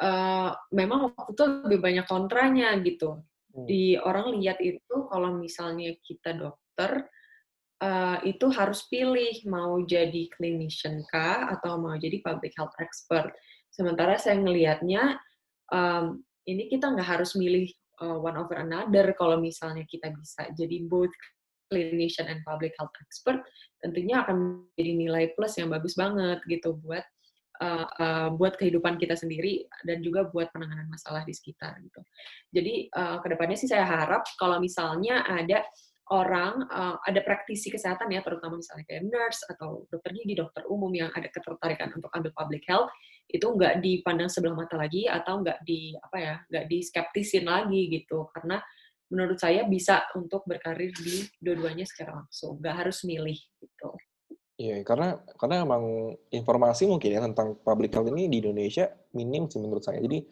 [0.00, 3.26] uh, memang waktu itu lebih banyak kontranya gitu
[3.58, 3.66] hmm.
[3.66, 7.10] di orang lihat itu kalau misalnya kita dokter
[7.82, 13.34] uh, itu harus pilih mau jadi clinician kah atau mau jadi public health expert
[13.76, 15.20] Sementara saya ngelihatnya
[15.68, 17.68] um, ini kita nggak harus milih
[18.00, 21.12] uh, one over another kalau misalnya kita bisa jadi both
[21.68, 23.42] clinician and public health expert
[23.82, 27.02] tentunya akan jadi nilai plus yang bagus banget gitu buat
[27.60, 32.00] uh, uh, buat kehidupan kita sendiri dan juga buat penanganan masalah di sekitar gitu.
[32.54, 35.66] Jadi uh, ke depannya sih saya harap kalau misalnya ada
[36.14, 40.92] orang uh, ada praktisi kesehatan ya terutama misalnya kayak nurse atau dokter gigi, dokter umum
[40.94, 42.90] yang ada ketertarikan untuk ambil public health
[43.26, 47.90] itu nggak dipandang sebelah mata lagi atau nggak di apa ya nggak di skeptisin lagi
[47.90, 48.62] gitu karena
[49.10, 53.90] menurut saya bisa untuk berkarir di dua-duanya secara langsung nggak harus milih gitu.
[54.56, 59.60] Iya, karena karena emang informasi mungkin ya tentang public health ini di Indonesia minim sih
[59.60, 60.00] menurut saya.
[60.00, 60.24] Jadi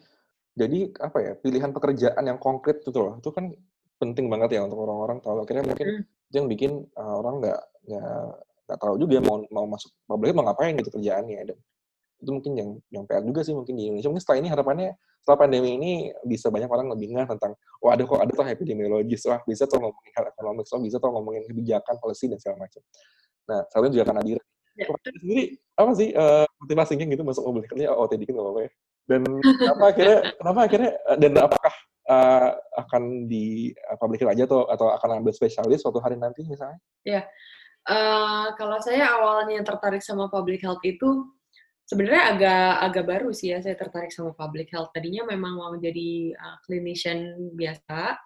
[0.55, 3.51] jadi apa ya pilihan pekerjaan yang konkret itu loh itu kan
[3.99, 6.03] penting banget ya untuk orang-orang tahu akhirnya mungkin mm.
[6.35, 7.59] yang bikin uh, orang nggak
[8.65, 11.57] nggak tahu juga mau mau masuk publik mau ngapain gitu kerjaannya dan
[12.21, 14.09] itu mungkin yang yang PR juga sih mungkin di Indonesia.
[14.09, 14.89] Mungkin setelah ini harapannya
[15.25, 19.25] setelah pandemi ini bisa banyak orang lebih nggak tentang wah ada kok ada tuh epidemiologis
[19.25, 22.81] wah bisa tuh ngomongin hal ekonomi wah bisa tuh ngomongin kebijakan policy dan segala macam.
[23.49, 24.39] Nah selain juga karena diri
[24.77, 24.85] ya.
[25.17, 25.45] sendiri?
[25.75, 27.89] Apa sih uh, motivasinya gitu masuk mobil kerja?
[27.89, 28.71] Oh dikit nggak apa-apa ya?
[29.05, 31.73] Dan kenapa akhirnya kenapa akhirnya dan apakah
[32.09, 32.49] uh,
[32.85, 36.77] akan di uh, publik aja atau atau akan ambil spesialis suatu hari nanti misalnya?
[37.05, 37.25] Ya,
[37.89, 41.33] uh, kalau saya awalnya tertarik sama public health itu
[41.85, 44.91] sebenarnya agak agak baru sih ya saya tertarik sama public health.
[44.91, 48.17] Tadinya memang mau jadi uh, clinician biasa.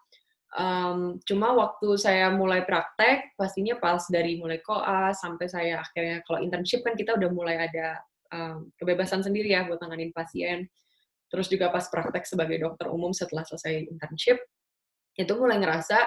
[0.49, 6.41] Um, cuma waktu saya mulai praktek, pastinya pas dari mulai koas sampai saya akhirnya kalau
[6.41, 8.01] internship kan kita udah mulai ada
[8.33, 10.65] um, kebebasan sendiri ya buat tanganin pasien.
[11.29, 14.41] Terus juga pas praktek sebagai dokter umum setelah selesai internship,
[15.13, 16.01] itu mulai ngerasa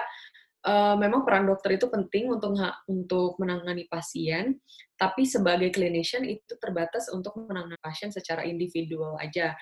[0.63, 2.55] uh, memang peran dokter itu penting untuk
[2.87, 4.57] untuk menangani pasien,
[4.95, 9.53] tapi sebagai clinician itu terbatas untuk menangani pasien secara individual aja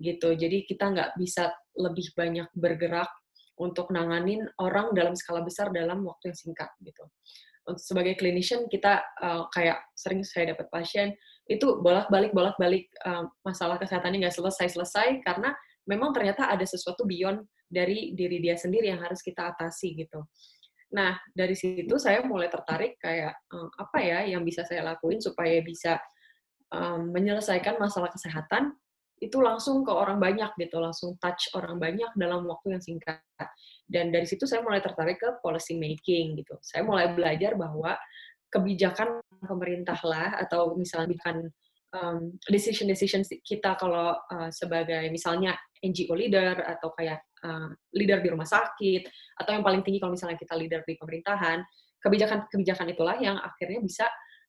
[0.00, 0.32] gitu.
[0.36, 3.08] Jadi kita nggak bisa lebih banyak bergerak
[3.56, 7.04] untuk nanganin orang dalam skala besar dalam waktu yang singkat gitu.
[7.66, 11.16] Untuk sebagai clinician kita uh, kayak sering saya dapat pasien
[11.50, 15.50] itu bolak-balik bolak-balik uh, masalah kesehatannya nggak selesai-selesai karena
[15.86, 20.22] memang ternyata ada sesuatu beyond dari diri dia sendiri yang harus kita atasi gitu.
[20.94, 25.58] Nah, dari situ saya mulai tertarik kayak um, apa ya yang bisa saya lakuin supaya
[25.62, 25.98] bisa
[26.70, 28.70] um, menyelesaikan masalah kesehatan
[29.16, 33.18] itu langsung ke orang banyak gitu, langsung touch orang banyak dalam waktu yang singkat.
[33.88, 36.54] Dan dari situ saya mulai tertarik ke policy making gitu.
[36.60, 37.96] Saya mulai belajar bahwa
[38.52, 41.36] kebijakan pemerintah lah atau misalnya bukan
[41.96, 48.28] um, decision decision kita kalau uh, sebagai misalnya NGO leader atau kayak uh, leader di
[48.32, 49.08] rumah sakit
[49.40, 51.60] atau yang paling tinggi kalau misalnya kita leader di pemerintahan
[52.00, 54.06] kebijakan-kebijakan itulah yang akhirnya bisa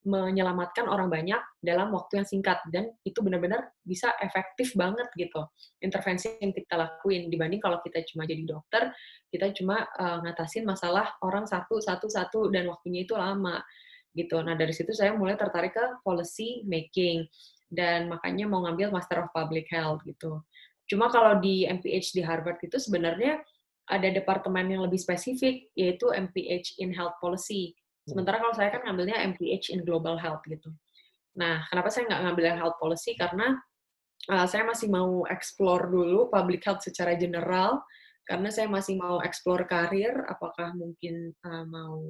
[0.08, 2.64] menyelamatkan orang banyak dalam waktu yang singkat.
[2.72, 5.44] Dan itu benar-benar bisa efektif banget gitu
[5.84, 7.28] intervensi yang kita lakuin.
[7.28, 8.94] Dibanding kalau kita cuma jadi dokter
[9.28, 13.60] kita cuma uh, ngatasin masalah orang satu satu satu dan waktunya itu lama
[14.16, 14.40] gitu.
[14.40, 17.28] Nah dari situ saya mulai tertarik ke policy making
[17.68, 20.40] dan makanya mau ngambil Master of Public Health gitu
[20.88, 23.44] Cuma kalau di MPH di Harvard itu sebenarnya
[23.88, 27.72] ada departemen yang lebih spesifik, yaitu MPH in Health Policy.
[27.72, 28.16] Hmm.
[28.16, 30.72] Sementara kalau saya kan ngambilnya MPH in Global Health gitu.
[31.40, 33.16] Nah, kenapa saya nggak ngambil yang Health Policy?
[33.16, 33.56] Karena
[34.32, 37.80] uh, saya masih mau explore dulu public health secara general,
[38.28, 42.04] karena saya masih mau explore karir, apakah mungkin uh, mau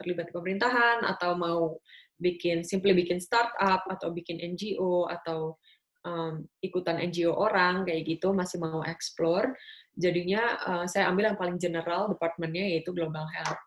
[0.00, 1.76] terlibat di pemerintahan, atau mau
[2.16, 5.60] bikin, simply bikin startup, atau bikin NGO, atau
[6.06, 9.54] um, ikutan NGO orang kayak gitu masih mau explore
[9.94, 13.60] jadinya uh, saya ambil yang paling general departemennya yaitu global health.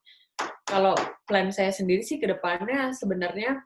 [0.65, 0.98] Kalau
[1.30, 3.62] plan saya sendiri sih ke depannya sebenarnya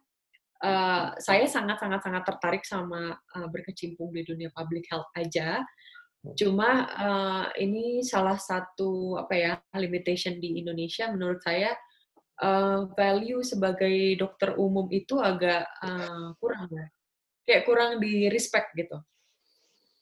[0.62, 5.64] uh, saya sangat sangat sangat tertarik sama uh, berkecimpung di dunia public health aja.
[6.36, 11.72] Cuma uh, ini salah satu apa ya limitation di Indonesia menurut saya
[12.44, 16.92] uh, value sebagai dokter umum itu agak uh, kurang ya
[17.50, 19.02] kayak kurang di respect gitu.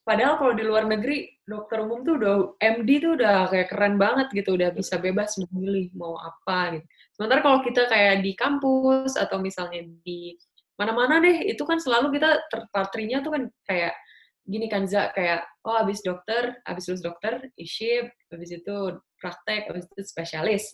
[0.08, 4.32] Padahal kalau di luar negeri dokter umum tuh udah MD tuh udah kayak keren banget
[4.32, 6.86] gitu, udah bisa bebas memilih mau apa gitu.
[7.16, 10.40] Sementara kalau kita kayak di kampus atau misalnya di
[10.80, 14.00] mana-mana deh, itu kan selalu kita terpatrinya tuh kan kayak
[14.48, 18.76] gini kan Za, kayak oh abis dokter, abis lulus dokter, iship, abis itu
[19.20, 20.72] praktek, abis itu spesialis.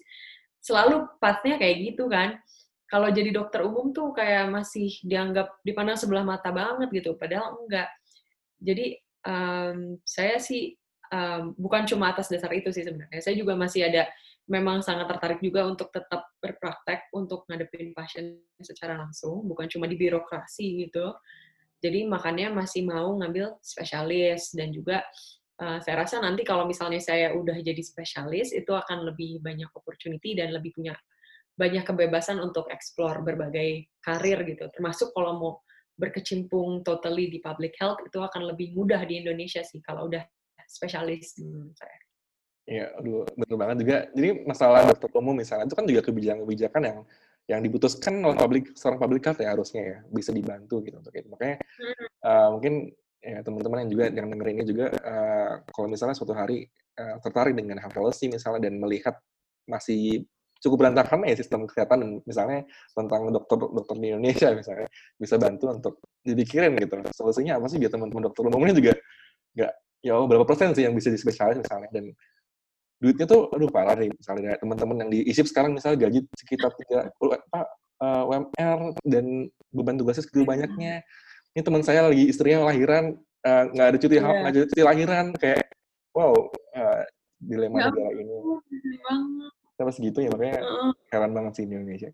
[0.62, 2.38] Selalu pathnya kayak gitu kan
[2.94, 7.90] kalau jadi dokter umum tuh kayak masih dianggap dipandang sebelah mata banget gitu, padahal enggak.
[8.62, 10.78] Jadi um, saya sih
[11.10, 13.18] um, bukan cuma atas dasar itu sih sebenarnya.
[13.18, 14.06] Saya juga masih ada
[14.46, 19.98] memang sangat tertarik juga untuk tetap berpraktek untuk ngadepin pasien secara langsung, bukan cuma di
[19.98, 21.18] birokrasi gitu.
[21.82, 25.02] Jadi makanya masih mau ngambil spesialis dan juga
[25.66, 30.38] uh, saya rasa nanti kalau misalnya saya udah jadi spesialis itu akan lebih banyak opportunity
[30.38, 30.94] dan lebih punya
[31.54, 34.66] banyak kebebasan untuk explore berbagai karir gitu.
[34.74, 35.54] Termasuk kalau mau
[35.94, 40.26] berkecimpung totally di public health itu akan lebih mudah di Indonesia sih kalau udah
[40.66, 41.98] spesialis menurut saya.
[42.64, 43.98] Iya, aduh, betul banget juga.
[44.16, 47.00] Jadi masalah dokter umum misalnya itu kan juga kebijakan-kebijakan yang
[47.44, 51.28] yang diputuskan oleh publik seorang public health ya harusnya ya bisa dibantu gitu untuk itu.
[51.28, 52.06] Makanya hmm.
[52.24, 52.74] uh, mungkin
[53.20, 56.68] ya teman-teman yang juga yang dengerin ini juga uh, kalau misalnya suatu hari
[57.00, 59.20] uh, tertarik dengan health policy misalnya dan melihat
[59.68, 60.24] masih
[60.64, 62.64] cukup berantakan ya sistem kesehatan misalnya
[62.96, 64.88] tentang dokter dokter di Indonesia misalnya
[65.20, 65.94] bisa bantu untuk
[66.24, 67.04] dipikirin gitu.
[67.12, 68.94] Solusinya apa sih biar teman-teman dokter umumnya juga
[69.54, 72.16] nggak ya berapa persen sih yang bisa di spesialis misalnya dan
[73.04, 77.12] duitnya tuh aduh parah nih misalnya teman-teman yang di ISIP sekarang misalnya gaji sekitar tiga
[77.12, 77.62] apa
[78.00, 81.04] uh, UMR dan beban tugasnya segitu banyaknya.
[81.54, 84.48] Ini teman saya lagi istrinya lahiran nggak uh, ada cuti yeah.
[84.48, 85.68] ada cuti lahiran kayak
[86.16, 86.32] wow
[86.80, 87.04] uh,
[87.44, 88.36] dilema ya, negara ini
[89.74, 90.62] sama segitu ya makanya
[91.10, 92.10] heran banget sih di Indonesia.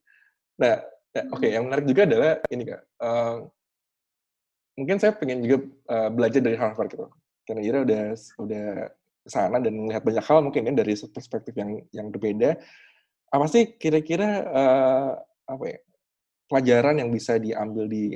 [0.59, 0.75] Nah
[1.11, 3.37] ya, oke okay, yang menarik juga adalah ini kak uh,
[4.79, 5.57] mungkin saya pengen juga
[5.91, 7.07] uh, belajar dari Harvard gitu.
[7.43, 8.03] Karena Ira udah
[8.39, 8.67] udah
[9.27, 12.55] sana dan melihat banyak hal mungkin ya dari perspektif yang yang berbeda.
[13.29, 15.11] Apa sih kira-kira uh,
[15.49, 15.79] apa ya
[16.49, 18.15] pelajaran yang bisa diambil di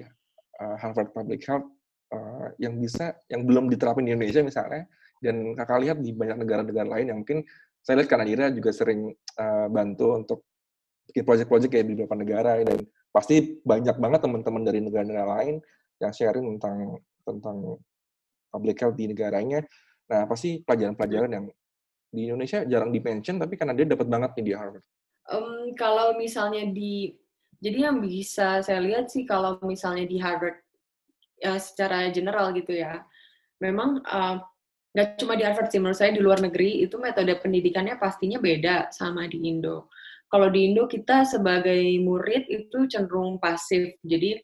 [0.57, 1.67] uh, Harvard Public Health
[2.15, 4.87] uh, yang bisa yang belum diterapin di Indonesia misalnya
[5.21, 7.45] dan kakak lihat di banyak negara-negara lain yang mungkin
[7.83, 10.39] saya lihat Kanadira juga sering uh, bantu untuk
[11.11, 12.79] bikin proyek-proyek kayak di beberapa negara dan
[13.11, 15.55] pasti banyak banget teman-teman dari negara-negara lain
[15.99, 17.57] yang sharing tentang tentang
[18.49, 19.61] public health di negaranya
[20.13, 21.45] Nah, apa sih pelajaran-pelajaran yang
[22.13, 24.85] di Indonesia jarang di-mention, tapi karena dia dapat banget nih di Harvard?
[25.31, 27.15] Um, kalau misalnya di,
[27.63, 30.59] jadi yang bisa saya lihat sih kalau misalnya di Harvard,
[31.39, 33.01] ya secara general gitu ya,
[33.63, 34.43] memang uh,
[34.93, 38.93] nggak cuma di Harvard sih, menurut saya di luar negeri itu metode pendidikannya pastinya beda
[38.93, 39.89] sama di Indo.
[40.29, 44.37] Kalau di Indo kita sebagai murid itu cenderung pasif, jadi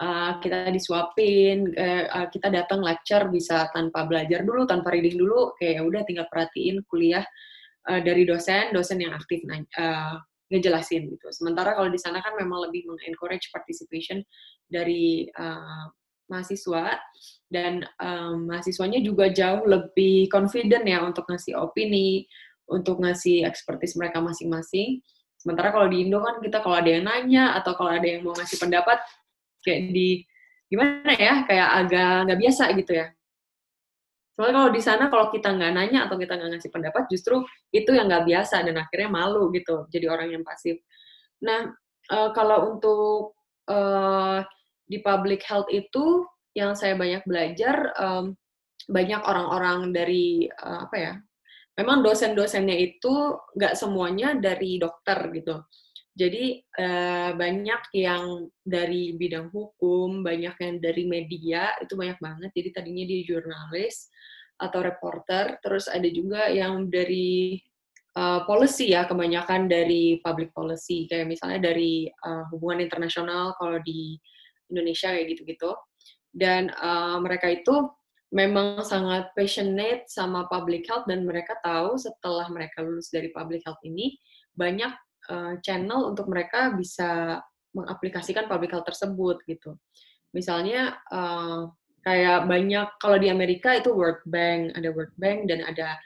[0.00, 5.80] uh, kita disuapin, uh, kita datang lecture bisa tanpa belajar dulu, tanpa reading dulu, kayak
[5.80, 7.24] ya udah tinggal perhatiin kuliah
[7.88, 9.40] uh, dari dosen, dosen yang aktif
[9.80, 10.16] uh,
[10.48, 11.28] ngejelasin gitu.
[11.32, 14.24] Sementara kalau di sana kan memang lebih mengencourage participation
[14.68, 15.92] dari uh,
[16.28, 17.00] mahasiswa
[17.48, 22.28] dan um, mahasiswanya juga jauh lebih confident ya untuk ngasih opini,
[22.68, 25.00] untuk ngasih ekspertis mereka masing-masing.
[25.40, 28.36] Sementara kalau di Indo kan kita kalau ada yang nanya atau kalau ada yang mau
[28.36, 29.00] ngasih pendapat,
[29.64, 30.22] kayak di
[30.68, 33.08] gimana ya kayak agak nggak biasa gitu ya
[34.38, 37.42] soalnya kalau di sana kalau kita nggak nanya atau kita nggak ngasih pendapat justru
[37.74, 40.78] itu yang nggak biasa dan akhirnya malu gitu jadi orang yang pasif
[41.42, 41.72] nah
[42.12, 43.34] uh, kalau untuk
[43.66, 44.44] uh,
[44.88, 46.24] di public health itu
[46.56, 48.34] yang saya banyak belajar um,
[48.88, 51.14] banyak orang-orang dari uh, apa ya
[51.76, 55.62] memang dosen-dosennya itu nggak semuanya dari dokter gitu
[56.18, 62.50] jadi uh, banyak yang dari bidang hukum, banyak yang dari media, itu banyak banget.
[62.58, 64.10] Jadi tadinya dia jurnalis
[64.58, 67.62] atau reporter, terus ada juga yang dari
[68.18, 74.18] uh, policy ya, kebanyakan dari public policy, kayak misalnya dari uh, hubungan internasional kalau di
[74.68, 75.72] Indonesia kayak gitu-gitu.
[76.32, 77.88] Dan uh, mereka itu
[78.28, 83.80] memang sangat passionate sama public health dan mereka tahu setelah mereka lulus dari public health
[83.88, 84.20] ini
[84.52, 84.92] banyak
[85.32, 87.40] uh, channel untuk mereka bisa
[87.72, 89.76] mengaplikasikan public health tersebut gitu.
[90.36, 91.72] Misalnya uh,
[92.04, 95.96] kayak banyak kalau di Amerika itu World Bank, ada World Bank dan ada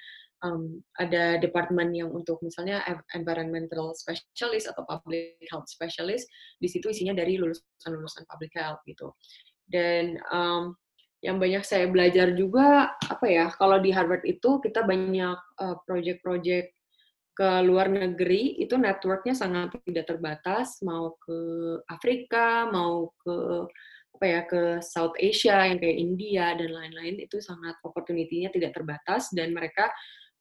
[0.43, 2.83] um, ada departemen yang untuk misalnya
[3.15, 6.29] environmental specialist atau public health specialist.
[6.59, 9.15] Di situ isinya dari lulusan-lulusan public health gitu.
[9.67, 10.77] Dan um,
[11.23, 16.75] yang banyak saya belajar juga apa ya kalau di Harvard itu kita banyak uh, project-project
[17.33, 21.39] ke luar negeri itu networknya sangat tidak terbatas mau ke
[21.89, 23.37] Afrika mau ke
[24.13, 29.33] apa ya ke South Asia yang kayak India dan lain-lain itu sangat opportunity-nya tidak terbatas
[29.33, 29.89] dan mereka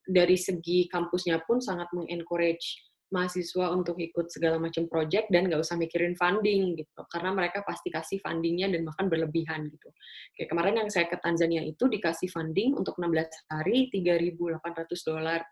[0.06, 5.76] dari segi kampusnya pun sangat mengencourage mahasiswa untuk ikut segala macam project dan nggak usah
[5.76, 7.00] mikirin funding gitu.
[7.12, 9.92] Karena mereka pasti kasih fundingnya dan bahkan berlebihan gitu.
[10.34, 15.44] Kayak kemarin yang saya ke Tanzania itu dikasih funding untuk 16 hari 3.800 dolar.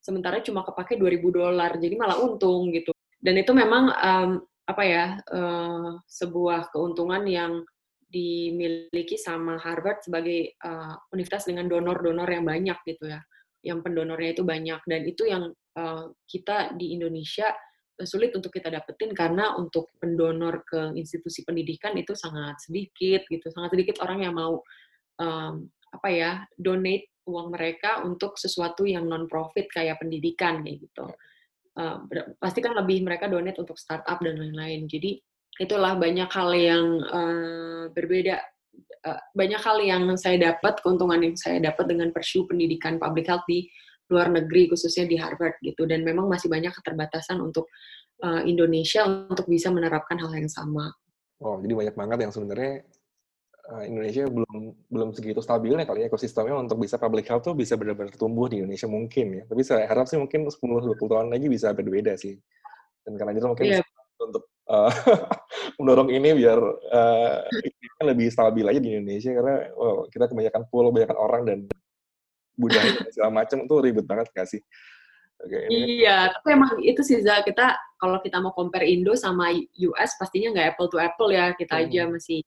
[0.00, 2.94] Sementara cuma kepake 2000 dolar jadi malah untung gitu.
[3.18, 4.30] Dan itu memang um,
[4.64, 7.66] apa ya uh, sebuah keuntungan yang
[8.06, 13.22] dimiliki sama Harvard sebagai uh, universitas dengan donor-donor yang banyak gitu ya
[13.60, 17.52] yang pendonornya itu banyak dan itu yang uh, kita di Indonesia
[18.00, 23.76] sulit untuk kita dapetin karena untuk pendonor ke institusi pendidikan itu sangat sedikit gitu sangat
[23.76, 24.64] sedikit orang yang mau
[25.20, 31.06] um, apa ya donate uang mereka untuk sesuatu yang non profit kayak pendidikan kayak gitu.
[31.78, 32.02] Uh,
[32.42, 34.90] pasti kan lebih mereka donate untuk startup dan lain-lain.
[34.90, 35.22] Jadi
[35.62, 38.42] itulah banyak hal yang uh, berbeda.
[39.00, 43.46] Uh, banyak hal yang saya dapat, keuntungan yang saya dapat dengan pursue pendidikan public health
[43.48, 43.64] di
[44.12, 45.88] luar negeri, khususnya di Harvard gitu.
[45.88, 47.70] Dan memang masih banyak keterbatasan untuk
[48.24, 50.92] uh, Indonesia untuk bisa menerapkan hal yang sama.
[51.40, 52.84] Oh, jadi banyak banget yang sebenarnya
[53.70, 57.78] Eh, Indonesia belum belum segitu stabilnya kali ya ekosistemnya untuk bisa public health tuh bisa
[57.78, 59.42] benar-benar tumbuh di Indonesia mungkin ya.
[59.46, 62.34] Tapi saya harap sih mungkin 10-20 tahun lagi bisa berbeda sih.
[63.06, 63.86] Dan karena itu mungkin yeah.
[64.18, 64.92] untuk uh,
[65.78, 66.58] mendorong ini biar
[66.94, 67.36] uh,
[68.06, 69.34] lebih stabil aja di Indonesia.
[69.34, 71.58] Karena oh, kita kebanyakan pulau, kebanyakan orang dan
[72.54, 74.62] budaya segala macam itu ribet banget gak sih?
[75.40, 80.10] Okay, iya, tapi emang itu sih Za, kita kalau kita mau compare Indo sama US
[80.20, 81.84] pastinya nggak apple to apple ya, kita hmm.
[81.88, 82.44] aja masih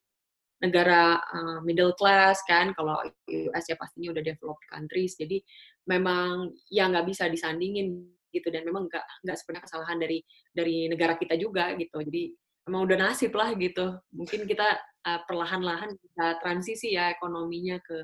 [0.61, 5.41] negara uh, middle class kan, kalau US ya pastinya udah developed countries, jadi
[5.89, 10.19] memang ya nggak bisa disandingin gitu dan memang nggak nggak sebenarnya kesalahan dari
[10.51, 12.34] dari negara kita juga gitu, jadi
[12.67, 14.67] emang udah nasib lah gitu, mungkin kita
[15.05, 18.03] uh, perlahan-lahan bisa transisi ya ekonominya ke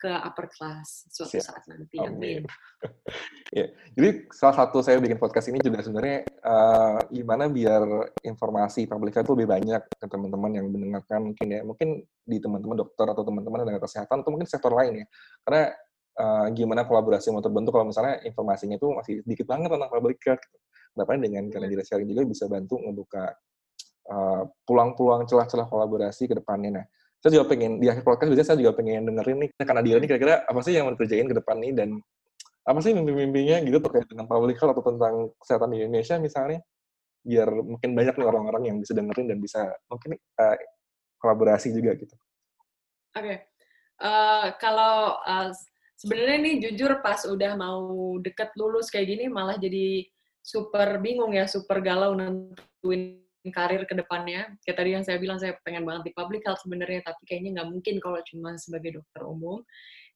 [0.00, 1.44] ke upper class suatu Siap.
[1.44, 2.00] saat nanti.
[2.00, 2.48] Amin.
[3.58, 7.84] ya, jadi salah satu saya bikin podcast ini juga sebenarnya uh, gimana biar
[8.24, 13.04] informasi publik itu lebih banyak ke teman-teman yang mendengarkan mungkin ya, mungkin di teman-teman dokter
[13.12, 15.06] atau teman-teman tenaga kesehatan atau mungkin sektor lain ya.
[15.44, 15.64] Karena
[16.20, 20.44] uh, gimana kolaborasi mau terbentuk kalau misalnya informasinya itu masih sedikit banget tentang public health.
[20.44, 20.58] Gitu.
[20.90, 21.86] Harapannya dengan karena hmm.
[21.86, 23.32] sharing juga bisa bantu membuka
[24.12, 26.82] uh, peluang-peluang celah-celah kolaborasi ke depannya.
[26.82, 26.84] Nah,
[27.20, 30.06] saya juga pengen di akhir podcast biasanya saya juga pengen dengerin nih karena dia ini
[30.08, 31.88] kira-kira apa sih yang mau dikerjain ke depan nih dan
[32.64, 36.64] apa sih mimpi-mimpinya gitu terkait dengan public health atau tentang kesehatan di Indonesia misalnya
[37.20, 39.60] biar mungkin banyak nih orang-orang yang bisa dengerin dan bisa
[39.92, 40.56] mungkin uh,
[41.20, 42.16] kolaborasi juga gitu.
[43.12, 43.36] Oke, okay.
[44.00, 45.52] uh, eh, kalau uh,
[46.00, 50.08] sebenarnya nih jujur pas udah mau deket lulus kayak gini malah jadi
[50.40, 53.20] super bingung ya, super galau nentuin
[53.52, 54.56] karir ke depannya.
[54.64, 57.68] Kayak tadi yang saya bilang, saya pengen banget di public health sebenarnya, tapi kayaknya nggak
[57.68, 59.60] mungkin kalau cuma sebagai dokter umum.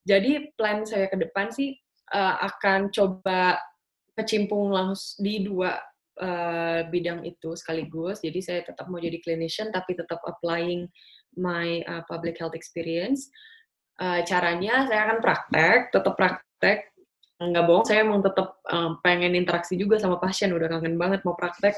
[0.04, 1.76] Jadi plan saya ke depan sih
[2.12, 3.56] uh, akan coba
[4.16, 5.80] kecimpung langsung di dua
[6.20, 8.20] uh, bidang itu sekaligus.
[8.20, 10.88] Jadi saya tetap mau jadi clinician, tapi tetap applying
[11.36, 13.28] my uh, public health experience.
[13.94, 16.90] Uh, caranya saya akan praktek, tetap praktek.
[17.38, 21.38] Nggak bohong, saya emang tetap um, pengen interaksi juga sama pasien, udah kangen banget mau
[21.38, 21.74] praktek.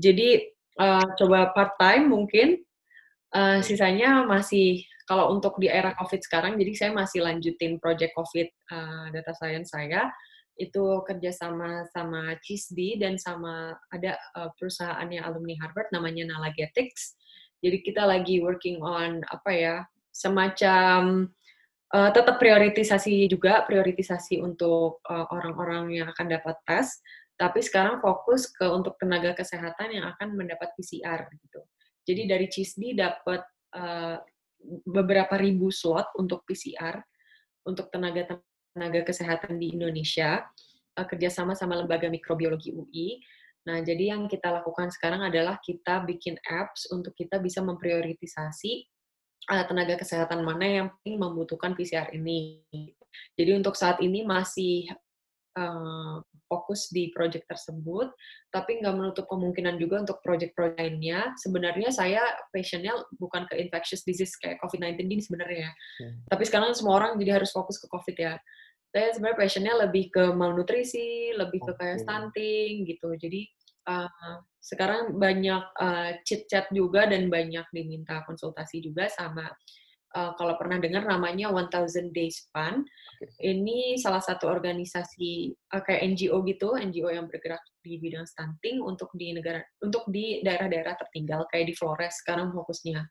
[0.00, 0.48] Jadi
[0.80, 2.60] uh, coba part time mungkin
[3.36, 8.48] uh, sisanya masih kalau untuk di era covid sekarang jadi saya masih lanjutin project covid
[8.70, 10.08] uh, data science saya
[10.60, 17.16] itu kerja sama sama CISD dan sama ada uh, perusahaannya alumni Harvard namanya Nalagetics.
[17.64, 19.76] Jadi kita lagi working on apa ya
[20.12, 21.30] semacam
[21.92, 27.00] uh, tetap prioritisasi juga prioritisasi untuk orang-orang uh, yang akan dapat tes
[27.36, 31.60] tapi sekarang fokus ke untuk tenaga kesehatan yang akan mendapat PCR gitu.
[32.06, 33.42] Jadi dari CISDI dapat
[33.74, 34.22] uh,
[34.86, 37.02] beberapa ribu slot untuk PCR
[37.66, 38.38] untuk tenaga
[38.74, 40.42] tenaga kesehatan di Indonesia
[40.98, 43.18] uh, kerjasama sama lembaga mikrobiologi UI.
[43.62, 48.86] Nah, jadi yang kita lakukan sekarang adalah kita bikin apps untuk kita bisa memprioritisasi
[49.50, 52.62] uh, tenaga kesehatan mana yang membutuhkan PCR ini.
[53.34, 54.86] Jadi untuk saat ini masih
[55.58, 56.20] uh,
[56.52, 58.12] fokus di project tersebut,
[58.52, 61.32] tapi nggak menutup kemungkinan juga untuk project-project lainnya.
[61.40, 62.20] Sebenarnya saya
[62.52, 65.72] passionnya bukan ke infectious disease kayak COVID-19 ini sebenarnya.
[65.72, 66.28] Hmm.
[66.28, 68.36] Tapi sekarang semua orang jadi harus fokus ke COVID ya.
[68.92, 73.08] Saya sebenarnya passionnya lebih ke malnutrisi, lebih ke kayak stunting gitu.
[73.16, 73.48] Jadi
[73.88, 79.50] uh, sekarang banyak uh, chit-chat juga dan banyak diminta konsultasi juga sama
[80.14, 82.86] uh, kalau pernah dengar namanya 1000 Days Fund.
[83.18, 83.58] Okay.
[83.58, 89.10] Ini salah satu organisasi uh, kayak NGO gitu, NGO yang bergerak di bidang stunting untuk
[89.18, 93.02] di negara untuk di daerah-daerah tertinggal kayak di Flores sekarang fokusnya.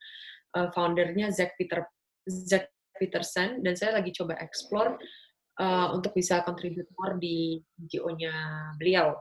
[0.51, 1.87] Uh, foundernya Zack Peter
[2.27, 4.99] Zack Peterson dan saya lagi coba explore
[5.59, 8.33] uh, untuk bisa kontributor di NGO-nya
[8.77, 9.15] beliau.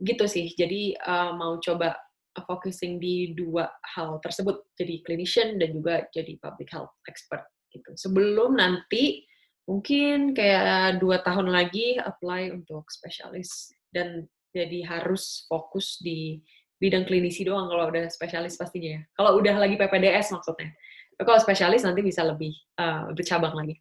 [0.00, 0.52] Gitu sih.
[0.52, 1.96] Jadi uh, mau coba
[2.44, 3.64] focusing di dua
[3.96, 7.96] hal tersebut, jadi clinician dan juga jadi public health expert gitu.
[7.96, 9.24] Sebelum nanti
[9.64, 16.40] mungkin kayak dua tahun lagi apply untuk spesialis dan jadi harus fokus di
[16.76, 19.02] bidang klinisi doang kalau udah spesialis pastinya ya.
[19.16, 20.72] Kalau udah lagi PPDS maksudnya.
[21.16, 23.80] Kalau spesialis nanti bisa lebih uh, bercabang lagi.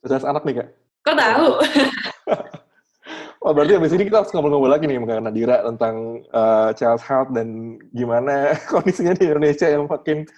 [0.00, 0.68] Spesialis anak nih kak?
[1.04, 1.48] Kok tahu?
[1.60, 1.60] Oh,
[3.40, 7.80] berarti abis ini kita harus ngobrol-ngobrol lagi nih dengan Nadira tentang uh, child health dan
[7.96, 10.28] gimana kondisinya di Indonesia yang makin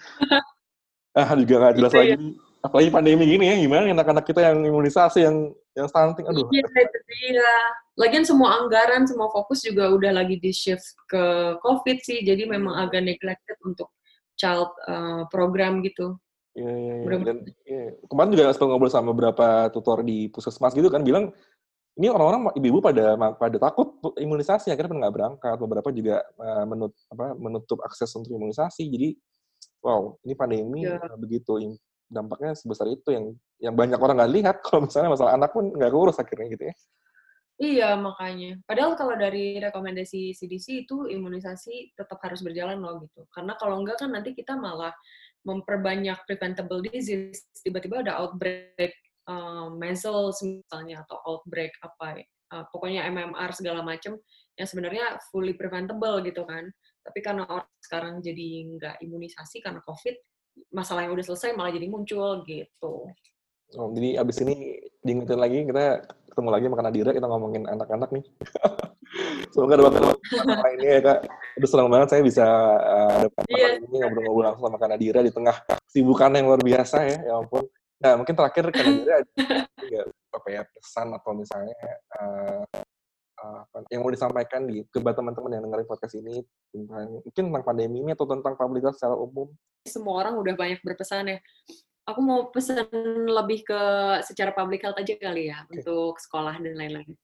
[1.19, 2.15] ah juga nggak jelas gitu lagi.
[2.15, 2.17] Ya.
[2.63, 6.47] Apalagi pandemi gini ya, gimana anak-anak kita yang imunisasi, yang yang stunting, aduh.
[6.47, 7.51] Iya, itu dia.
[7.99, 12.87] Lagian semua anggaran, semua fokus juga udah lagi di shift ke COVID sih, jadi memang
[12.87, 13.91] agak neglected untuk
[14.39, 16.15] child uh, program gitu.
[16.55, 17.17] Iya, iya, iya.
[17.19, 17.37] Dan,
[17.67, 17.85] iya.
[18.07, 21.35] Kemarin juga sempat ngobrol sama beberapa tutor di puskesmas gitu kan, bilang
[21.93, 27.37] ini orang-orang ibu-ibu pada pada takut imunisasi akhirnya nggak berangkat beberapa juga uh, menut, apa,
[27.37, 29.13] menutup akses untuk imunisasi jadi
[29.85, 30.97] wow ini pandemi yeah.
[30.97, 31.17] Iya.
[31.21, 31.77] begitu
[32.09, 33.25] dampaknya sebesar itu yang
[33.61, 36.75] yang banyak orang nggak lihat kalau misalnya masalah anak pun nggak urus akhirnya gitu ya
[37.61, 38.57] Iya, makanya.
[38.65, 43.29] Padahal kalau dari rekomendasi CDC itu imunisasi tetap harus berjalan loh gitu.
[43.29, 44.89] Karena kalau enggak kan nanti kita malah
[45.45, 47.45] memperbanyak preventable disease.
[47.61, 48.97] Tiba-tiba ada outbreak
[49.29, 54.17] uh, measles misalnya atau outbreak apa uh, pokoknya MMR segala macam
[54.53, 56.69] yang sebenarnya fully preventable gitu kan.
[57.03, 58.47] Tapi karena orang sekarang jadi
[58.79, 60.15] nggak imunisasi karena COVID,
[60.71, 63.11] masalah yang udah selesai malah jadi muncul gitu.
[63.73, 68.25] Oh, jadi abis ini diingetin lagi kita ketemu lagi makan Adira kita ngomongin anak-anak nih.
[69.53, 70.01] Semoga ada waktu
[70.77, 71.19] ini ya kak.
[71.61, 72.45] Udah senang banget saya bisa
[72.81, 73.77] uh, dapat yeah.
[73.77, 75.53] ini ngobrol-ngobrol langsung sama Kak Nadira di tengah
[75.85, 77.17] sibukan yang luar biasa ya.
[77.21, 77.69] Ya ampun.
[78.03, 79.23] Nah mungkin terakhir Nadira
[79.83, 80.01] ada
[80.33, 81.77] apa ya pesan atau misalnya
[82.19, 82.65] uh,
[83.39, 87.97] uh, yang mau disampaikan di ke teman-teman yang dengerin podcast ini tentang mungkin tentang pandemi
[88.03, 89.47] ini atau tentang public health secara umum.
[89.87, 91.39] Semua orang udah banyak berpesan ya
[92.03, 92.87] aku mau pesan
[93.27, 93.81] lebih ke
[94.27, 95.79] secara public health aja kali ya okay.
[95.79, 97.15] untuk sekolah dan lain-lain.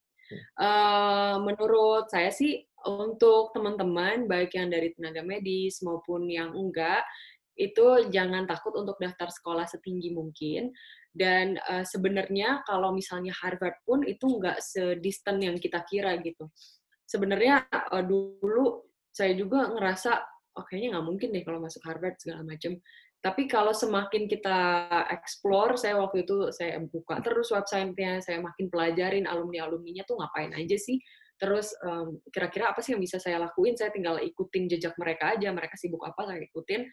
[0.61, 7.01] Uh, menurut saya sih untuk teman-teman baik yang dari tenaga medis maupun yang enggak
[7.60, 10.72] itu jangan takut untuk daftar sekolah setinggi mungkin
[11.12, 16.47] dan uh, sebenarnya kalau misalnya Harvard pun itu enggak sedistant yang kita kira gitu.
[17.03, 20.24] Sebenarnya uh, dulu saya juga ngerasa
[20.55, 22.80] oh kayaknya nggak mungkin deh kalau masuk Harvard segala macam
[23.20, 29.28] tapi kalau semakin kita explore, saya waktu itu saya buka terus website-nya, saya makin pelajarin
[29.28, 31.03] alumni-alumninya tuh ngapain aja sih.
[31.36, 31.76] Terus
[32.32, 33.76] kira-kira um, apa sih yang bisa saya lakuin?
[33.76, 36.88] Saya tinggal ikutin jejak mereka aja, mereka sibuk apa saya ikutin.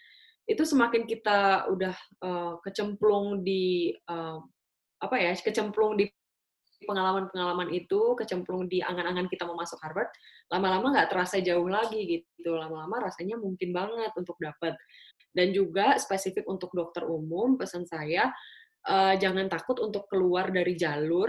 [0.47, 4.39] Itu semakin kita udah uh, kecemplung di uh,
[5.03, 6.07] apa ya, kecemplung di
[6.87, 10.13] pengalaman-pengalaman itu, kecemplung di angan-angan kita mau masuk Harvard,
[10.53, 12.55] lama-lama nggak terasa jauh lagi gitu.
[12.55, 14.77] Lama-lama rasanya mungkin banget untuk dapat.
[15.33, 18.33] Dan juga spesifik untuk dokter umum, pesan saya,
[18.89, 21.29] uh, jangan takut untuk keluar dari jalur.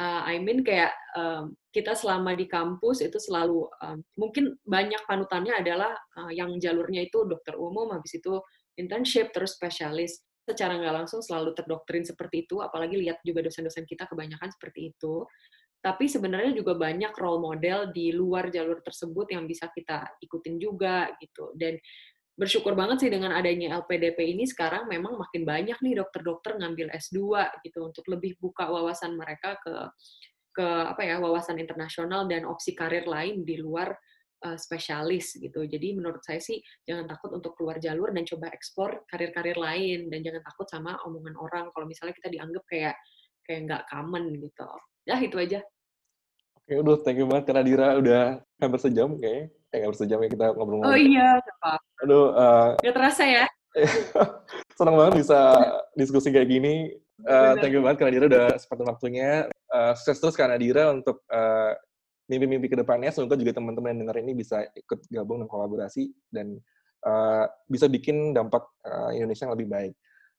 [0.00, 5.60] Uh, I mean kayak um, kita selama di kampus itu selalu um, mungkin banyak panutannya
[5.60, 8.40] adalah uh, yang jalurnya itu dokter umum, habis itu
[8.80, 10.24] internship terus spesialis.
[10.48, 15.28] Secara nggak langsung selalu terdoktrin seperti itu, apalagi lihat juga dosen-dosen kita kebanyakan seperti itu.
[15.80, 21.12] Tapi sebenarnya juga banyak role model di luar jalur tersebut yang bisa kita ikutin juga
[21.20, 21.52] gitu.
[21.56, 21.76] Dan
[22.40, 27.36] bersyukur banget sih dengan adanya LPDP ini sekarang memang makin banyak nih dokter-dokter ngambil S2
[27.60, 29.74] gitu untuk lebih buka wawasan mereka ke
[30.50, 33.92] ke apa ya wawasan internasional dan opsi karir lain di luar
[34.48, 35.68] uh, spesialis gitu.
[35.68, 40.24] Jadi menurut saya sih jangan takut untuk keluar jalur dan coba ekspor karir-karir lain dan
[40.24, 42.96] jangan takut sama omongan orang kalau misalnya kita dianggap kayak
[43.44, 44.70] kayak nggak common gitu.
[45.04, 45.60] Ya itu aja.
[46.56, 48.22] Oke, udah thank you banget karena Dira udah
[48.64, 50.92] hampir sejam kayaknya kayak harus sejam ya kita ngobrol-ngobrol.
[50.92, 51.72] Oh iya, apa.
[52.02, 52.26] Aduh.
[52.34, 53.46] Uh, Gak terasa ya?
[54.78, 55.38] Senang banget bisa
[55.94, 56.90] diskusi kayak gini.
[57.22, 59.46] Uh, thank you banget karena Dira udah sempat waktunya.
[59.70, 61.72] Uh, sukses terus karena Dira untuk uh,
[62.26, 63.14] mimpi-mimpi ke depannya.
[63.14, 66.58] Semoga juga teman-teman yang dengar ini bisa ikut gabung dan kolaborasi dan
[67.06, 69.94] uh, bisa bikin dampak uh, Indonesia yang lebih baik.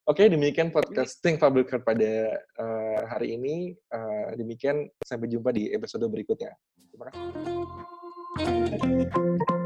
[0.09, 3.77] Oke, okay, demikian podcasting Public pada uh, hari ini.
[3.93, 6.57] Uh, demikian, sampai jumpa di episode berikutnya.
[6.89, 8.00] Terima kasih.
[8.39, 9.60] うん